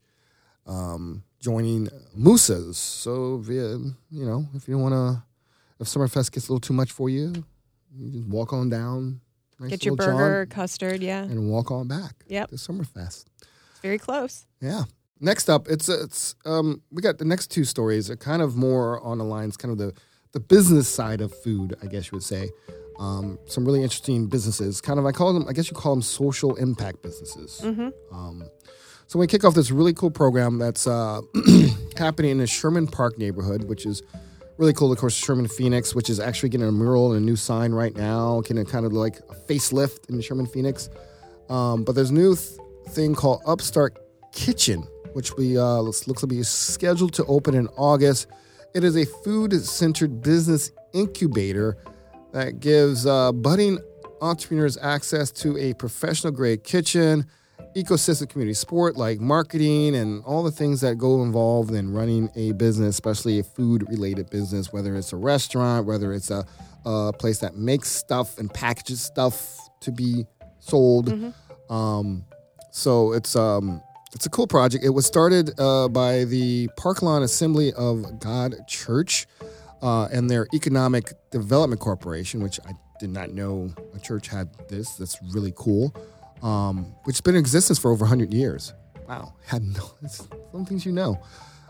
Um, 0.66 1.24
joining 1.40 1.90
Moose's. 2.16 2.78
So, 2.78 3.42
you 3.48 3.94
know, 4.12 4.46
if 4.56 4.68
you 4.68 4.76
don't 4.76 4.84
want 4.84 4.94
to, 4.94 5.24
if 5.80 5.88
Summerfest 5.88 6.32
gets 6.32 6.48
a 6.50 6.52
little 6.52 6.60
too 6.60 6.74
much 6.74 6.92
for 6.92 7.10
you, 7.10 7.34
you 7.96 8.12
just 8.12 8.28
walk 8.28 8.54
on 8.54 8.70
down. 8.70 9.22
Nice 9.60 9.72
Get 9.72 9.86
your 9.86 9.96
burger, 9.96 10.46
custard. 10.46 11.02
Yeah. 11.02 11.24
and 11.24 11.50
walk 11.50 11.70
on 11.72 11.88
back 11.88 12.14
Yep. 12.28 12.50
to 12.52 12.56
Summerfest. 12.56 13.26
It's 13.72 13.80
very 13.82 13.98
close. 13.98 14.46
Yeah. 14.62 14.84
Next 15.22 15.50
up, 15.50 15.68
it's 15.68 15.90
it's 15.90 16.34
um 16.46 16.82
we 16.92 17.02
got 17.02 17.18
the 17.18 17.26
next 17.26 17.48
two 17.52 17.66
stories 17.66 18.10
are 18.10 18.16
kind 18.16 18.42
of 18.42 18.56
more 18.56 19.02
on 19.02 19.18
the 19.18 19.26
lines, 19.26 19.58
kind 19.58 19.70
of 19.72 19.78
the 19.78 19.94
the 20.32 20.40
business 20.40 20.88
side 20.88 21.20
of 21.20 21.34
food, 21.44 21.76
I 21.84 21.88
guess 21.88 22.06
you 22.10 22.16
would 22.16 22.24
say. 22.24 22.50
Um, 23.00 23.38
some 23.48 23.66
really 23.66 23.82
interesting 23.84 24.28
businesses, 24.28 24.80
kind 24.82 24.98
of 25.00 25.06
I 25.06 25.12
call 25.12 25.34
them, 25.34 25.46
I 25.50 25.54
guess 25.54 25.70
you 25.70 25.76
call 25.76 25.94
them 25.94 26.02
social 26.02 26.56
impact 26.56 27.02
businesses. 27.02 27.62
Um, 28.12 28.44
so 29.10 29.18
we 29.18 29.26
kick 29.26 29.44
off 29.44 29.56
this 29.56 29.72
really 29.72 29.92
cool 29.92 30.12
program 30.12 30.60
that's 30.60 30.86
uh, 30.86 31.22
happening 31.98 32.30
in 32.30 32.38
the 32.38 32.46
Sherman 32.46 32.86
Park 32.86 33.18
neighborhood, 33.18 33.64
which 33.64 33.88
is 33.88 34.04
really 34.60 34.72
cool. 34.72 34.92
Of 34.92 35.00
course, 35.00 35.16
Sherman 35.16 35.48
Phoenix, 35.48 35.96
which 35.96 36.12
is 36.12 36.20
actually 36.20 36.50
getting 36.50 36.68
a 36.68 36.72
mural 36.72 37.14
and 37.14 37.24
a 37.24 37.26
new 37.26 37.36
sign 37.36 37.72
right 37.72 37.96
now, 37.98 38.42
getting 38.42 38.64
kind 38.68 38.86
of 38.86 38.94
like 38.94 39.18
a 39.32 39.34
facelift 39.34 40.12
in 40.12 40.22
Sherman 40.22 40.46
Phoenix. 40.46 40.92
Um, 41.50 41.84
but 41.84 41.96
there's 41.96 42.12
a 42.12 42.14
new 42.14 42.36
th- 42.36 42.60
thing 42.90 43.16
called 43.16 43.42
Upstart 43.48 43.98
Kitchen, 44.32 44.84
which 45.14 45.36
we 45.38 45.58
uh, 45.58 45.80
looks, 45.80 46.08
looks 46.08 46.22
to 46.22 46.28
be 46.28 46.44
scheduled 46.44 47.14
to 47.14 47.26
open 47.26 47.56
in 47.56 47.68
August. 47.78 48.28
It 48.76 48.84
is 48.84 48.96
a 48.96 49.08
food-centered 49.08 50.22
business 50.22 50.72
incubator 50.94 51.78
that 52.32 52.60
gives 52.60 53.08
uh, 53.08 53.32
budding 53.32 53.80
entrepreneurs 54.22 54.78
access 54.78 55.32
to 55.32 55.58
a 55.58 55.74
professional-grade 55.74 56.64
kitchen, 56.64 57.26
ecosystem 57.76 58.28
community 58.30 58.54
sport 58.54 58.98
like 58.98 59.20
marketing 59.20 59.96
and 59.96 60.24
all 60.26 60.44
the 60.44 60.52
things 60.52 60.82
that 60.82 60.98
go 60.98 61.22
involved 61.24 61.72
in 61.72 61.94
running 61.94 62.30
a 62.36 62.52
business, 62.54 62.96
especially 62.96 63.40
a 63.40 63.44
food-related 63.44 64.30
business, 64.30 64.74
whether 64.74 64.96
it's 64.96 65.14
a 65.14 65.18
restaurant, 65.18 65.86
whether 65.86 66.14
it's 66.14 66.32
a, 66.32 66.46
a 66.86 67.14
place 67.14 67.40
that 67.40 67.56
makes 67.56 67.90
stuff 67.90 68.38
and 68.38 68.54
packages 68.54 69.02
stuff 69.02 69.58
to 69.82 69.92
be 69.92 70.26
sold. 70.60 71.34
Um, 71.70 72.26
so 72.72 73.14
it's 73.14 73.36
um, 73.36 73.82
it's 74.14 74.26
a 74.26 74.30
cool 74.30 74.48
project. 74.48 74.84
It 74.84 74.90
was 74.90 75.06
started 75.06 75.60
uh, 75.60 75.88
by 75.88 76.24
the 76.24 76.68
Parklawn 76.80 77.22
Assembly 77.22 77.72
of 77.74 78.20
God 78.20 78.56
Church 78.68 79.28
uh, 79.82 80.06
and 80.12 80.30
their 80.30 80.48
Economic 80.54 81.14
Development 81.30 81.80
Corporation, 81.80 82.42
which 82.42 82.60
I 82.68 82.72
did 83.00 83.12
not 83.12 83.32
know 83.32 83.74
a 83.96 84.00
church 84.00 84.28
had 84.28 84.50
this. 84.68 84.96
That's 84.96 85.18
really 85.34 85.54
cool. 85.56 85.94
Um, 86.42 86.94
which 87.04 87.18
has 87.18 87.22
been 87.22 87.36
in 87.36 87.40
existence 87.40 87.78
for 87.80 87.92
over 87.92 88.04
100 88.04 88.34
years. 88.34 88.74
Wow, 89.08 89.34
had 89.46 89.64
no. 89.64 89.92
It's 90.04 90.28
some 90.52 90.66
things 90.66 90.86
you 90.86 90.92
know. 90.92 91.20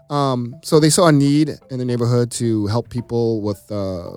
Um, 0.10 0.56
so 0.64 0.80
they 0.80 0.90
saw 0.90 1.08
a 1.08 1.12
need 1.12 1.52
in 1.70 1.78
the 1.80 1.86
neighborhood 1.86 2.32
to 2.32 2.68
help 2.68 2.90
people 2.90 3.42
with 3.42 3.62
uh, 3.72 4.12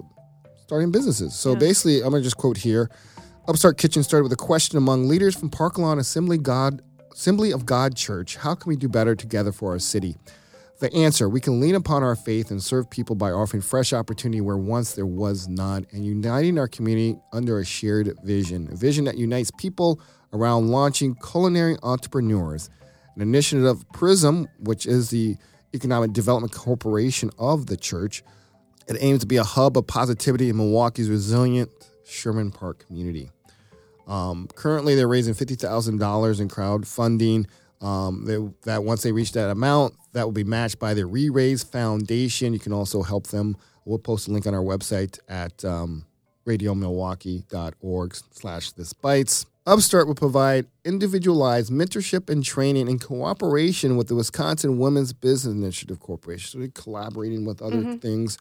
starting 0.64 0.90
businesses. 0.90 1.34
So 1.34 1.52
Yeah. 1.52 1.58
basically, 1.58 2.02
I'm 2.02 2.10
gonna 2.10 2.22
just 2.22 2.36
quote 2.38 2.56
here. 2.56 2.90
Upstart 3.48 3.76
Kitchen 3.78 4.02
started 4.02 4.24
with 4.24 4.32
a 4.32 4.36
question 4.36 4.78
among 4.78 5.08
leaders 5.08 5.34
from 5.34 5.50
Parklawn 5.50 5.98
Assembly 5.98 6.38
God 6.38 6.80
Assembly 7.12 7.52
of 7.52 7.66
God 7.66 7.94
Church. 7.94 8.36
How 8.36 8.54
can 8.54 8.70
we 8.70 8.76
do 8.76 8.88
better 8.88 9.14
together 9.14 9.52
for 9.52 9.72
our 9.72 9.78
city? 9.78 10.16
The 10.80 10.92
answer 10.94 11.28
we 11.28 11.40
can 11.40 11.60
lean 11.60 11.74
upon 11.74 12.02
our 12.02 12.16
faith 12.16 12.50
and 12.50 12.60
serve 12.62 12.88
people 12.90 13.14
by 13.14 13.30
offering 13.30 13.60
fresh 13.62 13.92
opportunity 13.92 14.40
where 14.40 14.56
once 14.56 14.94
there 14.94 15.06
was 15.06 15.46
none 15.46 15.86
and 15.92 16.04
uniting 16.06 16.58
our 16.58 16.66
community 16.68 17.18
under 17.32 17.58
a 17.60 17.64
shared 17.64 18.16
vision. 18.24 18.68
A 18.72 18.76
vision 18.76 19.04
that 19.04 19.16
unites 19.18 19.50
people 19.58 20.00
around 20.32 20.68
launching 20.68 21.14
culinary 21.14 21.76
entrepreneurs. 21.82 22.70
An 23.14 23.22
initiative 23.22 23.64
of 23.64 23.84
PRISM, 23.92 24.48
which 24.60 24.86
is 24.86 25.10
the 25.10 25.36
Economic 25.74 26.12
Development 26.12 26.52
Corporation 26.52 27.30
of 27.38 27.66
the 27.66 27.76
church, 27.76 28.22
it 28.88 28.96
aims 29.00 29.20
to 29.20 29.26
be 29.26 29.36
a 29.36 29.44
hub 29.44 29.76
of 29.76 29.86
positivity 29.86 30.48
in 30.48 30.56
Milwaukee's 30.56 31.08
resilient 31.08 31.70
Sherman 32.04 32.50
Park 32.50 32.86
community. 32.86 33.30
Um, 34.06 34.48
currently, 34.54 34.94
they're 34.94 35.08
raising 35.08 35.34
fifty 35.34 35.54
thousand 35.54 35.98
dollars 35.98 36.40
in 36.40 36.48
crowdfunding. 36.48 37.46
Um, 37.80 38.24
they, 38.24 38.38
that 38.64 38.84
once 38.84 39.02
they 39.02 39.12
reach 39.12 39.32
that 39.32 39.50
amount, 39.50 39.94
that 40.12 40.24
will 40.24 40.32
be 40.32 40.44
matched 40.44 40.78
by 40.78 40.94
the 40.94 41.06
Re-Raise 41.06 41.62
Foundation. 41.62 42.52
You 42.52 42.58
can 42.58 42.72
also 42.72 43.02
help 43.02 43.28
them. 43.28 43.56
We'll 43.84 43.98
post 43.98 44.28
a 44.28 44.30
link 44.30 44.46
on 44.46 44.54
our 44.54 44.62
website 44.62 45.18
at 45.28 45.64
um, 45.64 46.04
radiomilwaukee.org 46.46 48.14
slash 48.32 48.72
this 48.72 48.92
bites. 48.92 49.46
Upstart 49.64 50.08
will 50.08 50.16
provide 50.16 50.66
individualized 50.84 51.70
mentorship 51.70 52.28
and 52.28 52.44
training 52.44 52.88
in 52.88 52.98
cooperation 52.98 53.96
with 53.96 54.08
the 54.08 54.14
Wisconsin 54.14 54.78
Women's 54.78 55.12
Business 55.12 55.54
Initiative 55.54 56.00
Corporation. 56.00 56.50
So 56.50 56.58
they're 56.58 56.68
collaborating 56.68 57.44
with 57.44 57.62
other 57.62 57.96
things. 57.98 58.38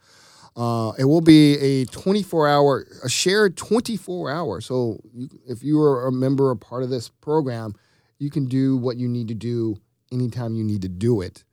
Uh, 0.55 0.91
it 0.97 1.05
will 1.05 1.21
be 1.21 1.57
a 1.59 1.85
24 1.85 2.47
hour, 2.47 2.87
a 3.03 3.09
shared 3.09 3.55
24 3.55 4.31
hour. 4.31 4.61
So 4.61 4.99
you, 5.13 5.29
if 5.47 5.63
you 5.63 5.79
are 5.79 6.07
a 6.07 6.11
member 6.11 6.49
or 6.49 6.55
part 6.55 6.83
of 6.83 6.89
this 6.89 7.09
program, 7.09 7.75
you 8.17 8.29
can 8.29 8.45
do 8.45 8.75
what 8.75 8.97
you 8.97 9.07
need 9.07 9.27
to 9.27 9.35
do 9.35 9.77
anytime 10.11 10.55
you 10.55 10.63
need 10.63 10.81
to 10.81 10.89
do 10.89 11.21
it. 11.21 11.43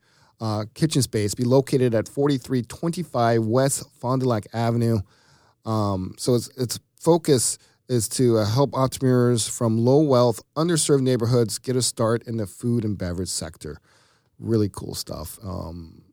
Uh, 0.41 0.65
kitchen 0.73 1.01
space 1.01 1.35
be 1.35 1.43
located 1.43 1.93
at 1.93 2.07
4325 2.07 3.45
West 3.45 3.83
Fond 3.99 4.21
du 4.21 4.27
Lac 4.27 4.47
Avenue. 4.53 4.99
Um, 5.65 6.15
so 6.17 6.35
its 6.35 6.49
its 6.57 6.79
focus 6.99 7.57
is 7.89 8.07
to 8.07 8.37
uh, 8.37 8.45
help 8.45 8.73
entrepreneurs 8.75 9.47
from 9.47 9.77
low 9.77 9.99
wealth, 10.01 10.41
underserved 10.55 11.01
neighborhoods 11.01 11.57
get 11.57 11.75
a 11.75 11.81
start 11.81 12.23
in 12.27 12.37
the 12.37 12.45
food 12.45 12.85
and 12.85 12.97
beverage 12.97 13.29
sector. 13.29 13.77
Really 14.37 14.69
cool 14.71 14.93
stuff. 14.95 15.39
Um, 15.43 16.03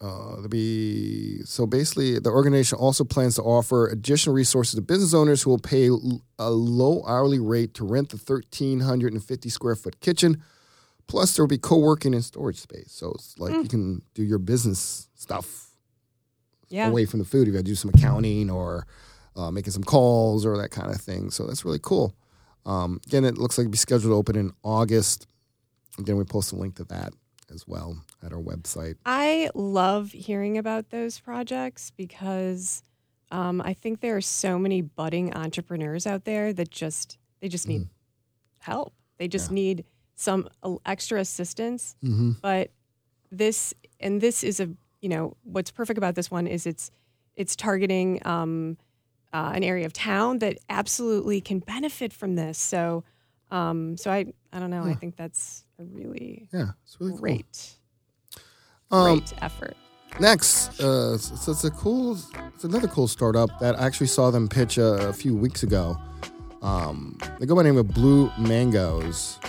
uh, 0.00 0.42
to 0.42 0.48
be 0.48 1.40
so 1.44 1.66
basically, 1.66 2.18
the 2.18 2.28
organization 2.30 2.76
also 2.78 3.04
plans 3.04 3.36
to 3.36 3.42
offer 3.42 3.86
additional 3.86 4.34
resources 4.34 4.74
to 4.74 4.82
business 4.82 5.14
owners 5.14 5.42
who 5.42 5.50
will 5.50 5.58
pay 5.58 5.88
a 6.38 6.50
low 6.50 7.02
hourly 7.06 7.38
rate 7.38 7.72
to 7.74 7.84
rent 7.86 8.10
the 8.10 8.16
1,350 8.16 9.48
square 9.48 9.76
foot 9.76 10.00
kitchen. 10.00 10.42
Plus, 11.06 11.36
there 11.36 11.42
will 11.44 11.48
be 11.48 11.58
co-working 11.58 12.12
and 12.14 12.24
storage 12.24 12.60
space, 12.60 12.90
so 12.90 13.12
it's 13.12 13.38
like 13.38 13.52
you 13.62 13.68
can 13.68 14.02
do 14.14 14.22
your 14.22 14.38
business 14.38 15.08
stuff 15.14 15.70
Yeah. 16.68 16.88
away 16.88 17.04
from 17.06 17.20
the 17.20 17.24
food. 17.26 17.42
if 17.42 17.46
You 17.48 17.52
got 17.52 17.58
to 17.58 17.64
do 17.64 17.74
some 17.74 17.90
accounting 17.94 18.50
or 18.50 18.86
uh, 19.36 19.50
making 19.50 19.72
some 19.72 19.84
calls 19.84 20.46
or 20.46 20.56
that 20.56 20.70
kind 20.70 20.90
of 20.94 21.00
thing. 21.00 21.30
So 21.30 21.46
that's 21.46 21.64
really 21.64 21.80
cool. 21.82 22.14
Um, 22.66 23.00
again, 23.06 23.24
it 23.24 23.36
looks 23.36 23.58
like 23.58 23.64
it'll 23.64 23.72
be 23.72 23.78
scheduled 23.78 24.10
to 24.10 24.14
open 24.14 24.36
in 24.36 24.52
August. 24.62 25.26
Again, 25.98 26.16
we 26.16 26.24
post 26.24 26.52
a 26.52 26.56
link 26.56 26.76
to 26.76 26.84
that 26.84 27.12
as 27.52 27.66
well 27.68 27.96
at 28.22 28.32
our 28.32 28.40
website. 28.40 28.96
I 29.04 29.50
love 29.54 30.12
hearing 30.12 30.58
about 30.58 30.90
those 30.90 31.18
projects 31.20 31.90
because 31.90 32.82
um, 33.30 33.60
I 33.60 33.74
think 33.74 34.00
there 34.00 34.16
are 34.16 34.22
so 34.22 34.58
many 34.58 34.80
budding 34.80 35.34
entrepreneurs 35.34 36.06
out 36.06 36.24
there 36.24 36.52
that 36.52 36.70
just 36.70 37.18
they 37.40 37.48
just 37.48 37.68
need 37.68 37.88
help. 38.60 38.94
They 39.18 39.28
just 39.28 39.50
need 39.50 39.84
some 40.14 40.48
uh, 40.62 40.76
extra 40.86 41.20
assistance. 41.20 41.96
Mm-hmm. 42.02 42.32
But 42.40 42.70
this 43.30 43.74
and 44.00 44.20
this 44.20 44.42
is 44.42 44.60
a 44.60 44.70
you 45.00 45.08
know 45.08 45.36
what's 45.42 45.70
perfect 45.70 45.98
about 45.98 46.14
this 46.14 46.30
one 46.30 46.46
is 46.46 46.66
it's 46.66 46.90
it's 47.36 47.56
targeting 47.56 48.24
um, 48.26 48.76
uh, 49.34 49.52
an 49.54 49.62
area 49.62 49.84
of 49.84 49.92
town 49.92 50.38
that 50.38 50.56
absolutely 50.70 51.42
can 51.42 51.58
benefit 51.58 52.12
from 52.12 52.36
this. 52.36 52.56
So 52.56 53.04
um, 53.50 53.96
so 53.96 54.10
I 54.10 54.32
I 54.52 54.60
don't 54.60 54.70
know. 54.70 54.84
I 54.84 54.94
think 54.94 55.16
that's 55.16 55.64
a 55.78 55.84
really 55.84 56.48
Yeah, 56.52 56.68
it's 56.84 56.96
really 57.00 57.18
great 57.18 57.74
cool. 58.90 58.98
Um, 58.98 59.18
great 59.18 59.34
effort. 59.42 59.76
Next, 60.20 60.80
uh, 60.80 61.18
so 61.18 61.50
it's 61.50 61.64
a 61.64 61.70
cool, 61.72 62.16
it's 62.54 62.62
another 62.62 62.86
cool 62.86 63.08
startup 63.08 63.50
that 63.58 63.78
I 63.80 63.84
actually 63.84 64.06
saw 64.06 64.30
them 64.30 64.46
pitch 64.46 64.78
a, 64.78 65.08
a 65.08 65.12
few 65.12 65.34
weeks 65.34 65.64
ago. 65.64 65.96
Um, 66.62 67.18
they 67.40 67.46
go 67.46 67.56
by 67.56 67.64
the 67.64 67.68
name 67.70 67.78
of 67.78 67.88
Blue 67.88 68.30
Mangoes. 68.38 69.40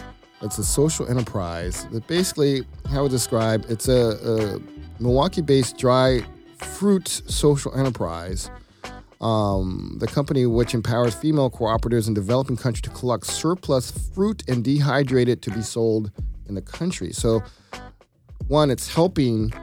It's 0.42 0.58
a 0.58 0.64
social 0.64 1.08
enterprise 1.08 1.86
that 1.92 2.08
basically, 2.08 2.64
how 2.90 3.00
I 3.00 3.02
would 3.04 3.12
describe, 3.12 3.66
it's 3.70 3.88
a, 3.88 4.18
a 4.24 4.60
Milwaukee-based 5.02 5.78
dry 5.78 6.22
fruit 6.58 7.08
social 7.08 7.74
enterprise. 7.76 8.50
Um, 9.22 9.96
the 10.00 10.08
company 10.08 10.46
which 10.46 10.74
empowers 10.74 11.16
female 11.16 11.50
cooperatives 11.50 12.08
in 12.08 12.14
developing 12.14 12.58
countries 12.58 12.82
to 12.82 12.90
collect 12.90 13.26
surplus 13.26 13.92
fruit 14.14 14.44
and 14.50 14.64
dehydrate 14.64 15.28
it 15.28 15.42
to 15.44 15.52
be 15.52 15.62
sold 15.62 16.12
in 16.48 16.56
the 16.56 16.62
country. 16.62 17.12
So, 17.14 17.42
one, 18.48 18.70
it's 18.70 18.94
helping 18.94 19.54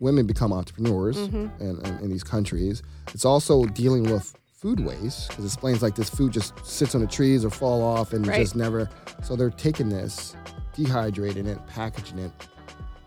women 0.00 0.26
become 0.26 0.52
entrepreneurs 0.52 1.16
in, 1.16 1.50
in, 1.60 1.80
in 2.02 2.10
these 2.10 2.24
countries. 2.24 2.82
It's 3.14 3.24
also 3.24 3.64
dealing 3.66 4.02
with 4.02 4.34
food 4.52 4.80
waste 4.80 5.28
because 5.28 5.44
it 5.44 5.48
explains 5.48 5.80
like 5.82 5.94
this 5.94 6.10
food 6.10 6.32
just 6.32 6.52
sits 6.66 6.94
on 6.94 7.00
the 7.00 7.06
trees 7.06 7.44
or 7.44 7.50
fall 7.50 7.82
off 7.82 8.12
and 8.12 8.26
Right. 8.26 8.40
just 8.40 8.56
never. 8.56 8.88
So 9.22 9.36
they're 9.36 9.50
taking 9.50 9.88
this, 9.88 10.34
dehydrating 10.76 11.46
it, 11.46 11.58
packaging 11.68 12.18
it, 12.18 12.32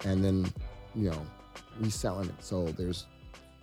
and 0.06 0.24
then 0.24 0.46
you 0.96 1.10
know 1.12 1.22
reselling 1.82 2.30
it. 2.30 2.36
So 2.40 2.66
there's 2.78 3.06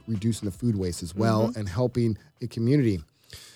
reducing 0.06 0.46
the 0.46 0.56
food 0.56 0.76
waste 0.76 1.02
as 1.02 1.14
well 1.14 1.52
and 1.56 1.68
helping 1.68 2.16
the 2.40 2.48
community. 2.48 3.00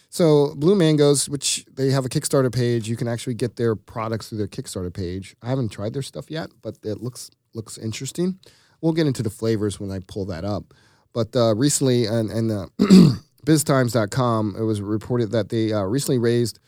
So 0.09 0.55
Blue 0.57 0.75
Mangoes, 0.75 1.29
which 1.29 1.67
they 1.75 1.91
have 1.91 2.05
a 2.05 2.09
Kickstarter 2.09 2.53
page, 2.53 2.89
you 2.89 2.97
can 2.97 3.09
actually 3.09 3.35
get 3.35 3.57
their 3.57 3.75
products 3.77 4.29
through 4.29 4.39
their 4.39 4.47
Kickstarter 4.49 4.93
page. 4.93 5.37
I 5.43 5.49
haven't 5.49 5.71
tried 5.71 5.93
their 5.93 6.03
stuff 6.03 6.31
yet, 6.31 6.51
but 6.63 6.79
it 6.83 7.03
looks 7.03 7.31
looks 7.55 7.77
interesting. 7.77 8.39
We'll 8.81 8.93
get 8.93 9.07
into 9.07 9.23
the 9.23 9.31
flavors 9.31 9.81
when 9.81 9.91
I 9.91 10.01
pull 10.07 10.27
that 10.27 10.45
up. 10.45 10.75
But 11.13 11.35
uh, 11.35 11.55
recently, 11.55 12.07
and 12.07 12.31
and 12.31 12.51
uh, 12.51 12.67
BizTimes.com, 13.47 14.57
it 14.59 14.63
was 14.63 14.81
reported 14.81 15.33
that 15.33 15.49
they 15.49 15.73
uh, 15.73 15.83
recently 15.83 16.19
raised. 16.19 16.59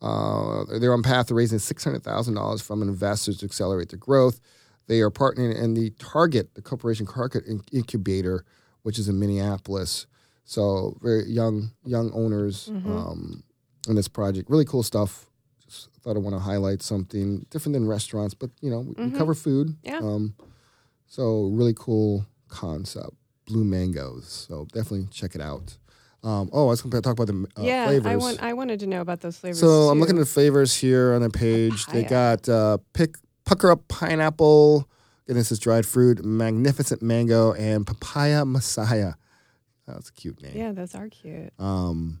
Uh, 0.00 0.64
they're 0.78 0.92
on 0.92 1.02
path 1.02 1.26
to 1.26 1.34
raising 1.34 1.58
six 1.58 1.84
hundred 1.84 2.02
thousand 2.02 2.34
dollars 2.34 2.62
from 2.62 2.82
investors 2.82 3.38
to 3.38 3.46
accelerate 3.46 3.90
their 3.90 3.98
growth. 3.98 4.40
They 4.86 5.00
are 5.00 5.10
partnering 5.10 5.60
in 5.60 5.74
the 5.74 5.90
Target, 5.98 6.54
the 6.54 6.62
Corporation 6.62 7.06
Target 7.06 7.44
In- 7.46 7.62
Incubator, 7.72 8.44
which 8.82 8.98
is 8.98 9.08
in 9.08 9.18
Minneapolis. 9.18 10.06
So 10.44 10.96
very 11.02 11.24
young 11.26 11.72
young 11.84 12.10
owners 12.12 12.68
um, 12.68 13.42
in 13.88 13.96
this 13.96 14.08
project. 14.08 14.48
Really 14.48 14.64
cool 14.64 14.82
stuff. 14.82 15.26
Just 15.64 15.90
thought 16.02 16.16
I 16.16 16.20
want 16.20 16.34
to 16.34 16.40
highlight 16.40 16.82
something 16.82 17.46
different 17.50 17.74
than 17.74 17.86
restaurants, 17.86 18.34
but 18.34 18.50
you 18.60 18.70
know 18.70 18.80
we, 18.80 19.04
we 19.04 19.10
cover 19.10 19.34
food. 19.34 19.76
Yeah. 19.82 19.98
Um, 19.98 20.34
so 21.06 21.50
really 21.52 21.74
cool 21.76 22.26
concept. 22.48 23.14
Blue 23.46 23.64
mangoes. 23.64 24.46
So 24.48 24.66
definitely 24.72 25.08
check 25.10 25.34
it 25.34 25.40
out. 25.40 25.76
Um, 26.22 26.50
oh, 26.52 26.66
I 26.66 26.70
was 26.70 26.82
going 26.82 26.90
to 26.90 27.00
talk 27.00 27.12
about 27.12 27.28
the 27.28 27.46
uh, 27.56 27.62
yeah, 27.62 27.86
flavors. 27.86 28.06
I 28.06 28.16
want 28.16 28.42
I 28.42 28.52
wanted 28.52 28.80
to 28.80 28.86
know 28.86 29.00
about 29.00 29.20
those 29.20 29.38
flavors. 29.38 29.60
So 29.60 29.88
I'm 29.88 30.00
looking 30.00 30.16
at 30.16 30.20
the 30.20 30.26
flavors 30.26 30.74
here 30.74 31.14
on 31.14 31.22
the 31.22 31.30
page. 31.30 31.86
They 31.86 32.02
got 32.04 32.48
uh, 32.48 32.78
pick 32.92 33.16
pucker 33.44 33.70
up 33.70 33.86
pineapple. 33.88 34.88
And 35.28 35.36
this 35.36 35.52
is 35.52 35.58
dried 35.58 35.84
fruit, 35.84 36.24
magnificent 36.24 37.02
mango, 37.02 37.52
and 37.52 37.86
papaya 37.86 38.44
messiah. 38.44 39.14
That's 39.86 40.08
a 40.08 40.12
cute 40.12 40.42
name. 40.42 40.52
Yeah, 40.54 40.72
those 40.72 40.94
are 40.94 41.08
cute. 41.08 41.52
Um, 41.58 42.20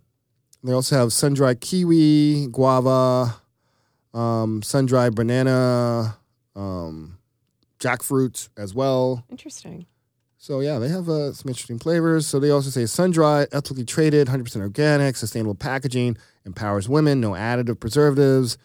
they 0.62 0.72
also 0.72 0.96
have 0.96 1.12
sun 1.12 1.34
dried 1.34 1.60
kiwi, 1.60 2.48
guava, 2.48 3.36
um, 4.14 4.62
sun 4.62 4.86
dried 4.86 5.14
banana, 5.14 6.16
um, 6.56 7.18
jackfruit 7.78 8.48
as 8.56 8.74
well. 8.74 9.24
Interesting. 9.30 9.86
So 10.38 10.60
yeah, 10.60 10.78
they 10.78 10.88
have 10.88 11.08
uh, 11.08 11.32
some 11.32 11.48
interesting 11.48 11.78
flavors. 11.78 12.26
So 12.26 12.38
they 12.38 12.50
also 12.50 12.70
say 12.70 12.86
sun 12.86 13.10
dried, 13.10 13.48
ethically 13.52 13.84
traded, 13.84 14.28
100% 14.28 14.56
organic, 14.60 15.16
sustainable 15.16 15.54
packaging, 15.54 16.16
empowers 16.44 16.88
women, 16.88 17.20
no 17.20 17.32
additive 17.32 17.80
preservatives, 17.80 18.56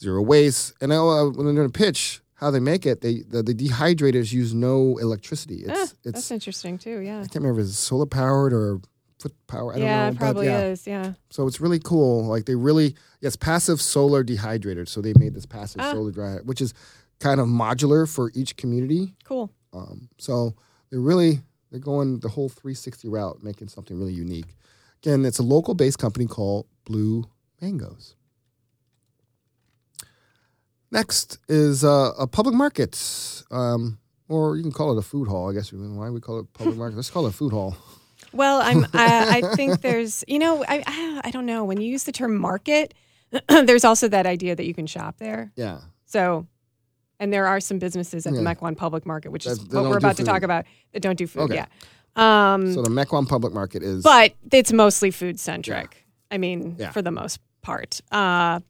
zero 0.00 0.22
waste. 0.22 0.74
And 0.80 0.90
now 0.90 1.08
uh, 1.08 1.30
when 1.30 1.46
they're 1.46 1.54
doing 1.54 1.66
a 1.66 1.70
pitch, 1.70 2.20
how 2.40 2.50
they 2.50 2.58
make 2.60 2.86
it, 2.86 3.02
they 3.02 3.20
the, 3.28 3.42
the 3.42 3.54
dehydrators 3.54 4.32
use 4.32 4.54
no 4.54 4.96
electricity. 4.98 5.56
It's 5.66 5.70
Ah, 5.70 5.82
it's 5.82 5.96
that's 6.04 6.30
interesting 6.30 6.78
too. 6.78 7.00
Yeah. 7.00 7.18
I 7.18 7.22
can't 7.22 7.36
remember 7.36 7.60
if 7.60 7.66
it's 7.68 7.78
solar 7.78 8.06
powered 8.06 8.54
or 8.54 8.80
foot 9.18 9.34
power. 9.46 9.72
I 9.74 9.76
don't 9.76 9.84
yeah, 9.86 10.00
know. 10.04 10.08
it 10.08 10.10
but 10.12 10.18
probably 10.18 10.46
yeah. 10.46 10.62
is. 10.62 10.86
Yeah. 10.86 11.12
So 11.28 11.46
it's 11.46 11.60
really 11.60 11.78
cool. 11.78 12.24
Like 12.24 12.46
they 12.46 12.54
really, 12.54 12.96
yes, 13.20 13.36
passive 13.36 13.78
solar 13.80 14.24
dehydrator. 14.24 14.88
So 14.88 15.02
they 15.02 15.12
made 15.18 15.34
this 15.34 15.44
passive 15.44 15.82
Ah. 15.82 15.92
solar 15.92 16.10
dryer, 16.10 16.40
which 16.44 16.62
is 16.62 16.72
kind 17.18 17.38
of 17.40 17.46
modular 17.46 18.08
for 18.10 18.32
each 18.34 18.56
community. 18.56 19.14
Cool. 19.24 19.50
Um, 19.74 20.08
so 20.18 20.54
they're 20.88 21.00
really 21.00 21.40
they're 21.70 21.78
going 21.78 22.20
the 22.20 22.30
whole 22.30 22.48
360 22.48 23.08
route, 23.08 23.42
making 23.42 23.68
something 23.68 23.98
really 23.98 24.14
unique. 24.14 24.56
Again, 25.02 25.24
it's 25.26 25.38
a 25.38 25.42
local 25.42 25.74
based 25.74 25.98
company 25.98 26.26
called 26.26 26.66
Blue 26.86 27.24
Mangoes. 27.60 28.16
Next 30.92 31.38
is 31.48 31.84
uh, 31.84 32.12
a 32.18 32.26
public 32.26 32.54
market, 32.54 33.42
um, 33.50 33.98
or 34.28 34.56
you 34.56 34.62
can 34.62 34.72
call 34.72 34.92
it 34.92 34.98
a 34.98 35.02
food 35.02 35.28
hall. 35.28 35.48
I 35.50 35.54
guess 35.54 35.72
why 35.72 36.10
we 36.10 36.20
call 36.20 36.40
it 36.40 36.52
public 36.52 36.76
market? 36.76 36.96
Let's 36.96 37.10
call 37.10 37.26
it 37.26 37.30
a 37.30 37.32
food 37.32 37.52
hall. 37.52 37.76
Well, 38.32 38.60
I'm. 38.62 38.84
I, 38.92 39.42
I 39.42 39.56
think 39.56 39.80
there's. 39.80 40.22
You 40.28 40.38
know, 40.38 40.64
I, 40.68 41.20
I 41.24 41.30
don't 41.32 41.46
know. 41.46 41.64
When 41.64 41.80
you 41.80 41.90
use 41.90 42.04
the 42.04 42.12
term 42.12 42.36
market, 42.36 42.94
there's 43.48 43.84
also 43.84 44.06
that 44.06 44.24
idea 44.24 44.54
that 44.54 44.66
you 44.66 44.74
can 44.74 44.86
shop 44.86 45.16
there. 45.18 45.50
Yeah, 45.56 45.80
So, 46.04 46.46
and 47.18 47.32
there 47.32 47.48
are 47.48 47.58
some 47.58 47.80
businesses 47.80 48.26
at 48.26 48.34
the 48.34 48.42
Yeah. 48.42 48.54
Mequon 48.54 48.76
Public 48.76 49.04
Market, 49.04 49.32
which 49.32 49.46
is 49.46 49.58
That- 49.58 49.70
that 49.70 49.82
what 49.82 49.90
we're 49.90 49.96
about 49.98 50.16
to 50.18 50.22
talk 50.24 50.42
about, 50.44 50.64
that 50.92 51.00
don't 51.02 51.16
do 51.18 51.26
food. 51.26 51.50
Okay. 51.50 51.54
Yeah. 51.56 52.52
Um, 52.54 52.72
so 52.72 52.82
the 52.82 52.90
Mequon 52.90 53.26
Public 53.28 53.52
Market 53.52 53.82
is 53.82 54.04
but 54.04 54.34
it's 54.52 54.72
mostly 54.72 55.10
food 55.10 55.40
centric. 55.40 56.06
I 56.30 56.38
mean, 56.38 56.76
Yeah. 56.78 56.92
for 56.92 57.02
the 57.02 57.10
most 57.10 57.40
part. 57.62 58.00
Uh, 58.12 58.60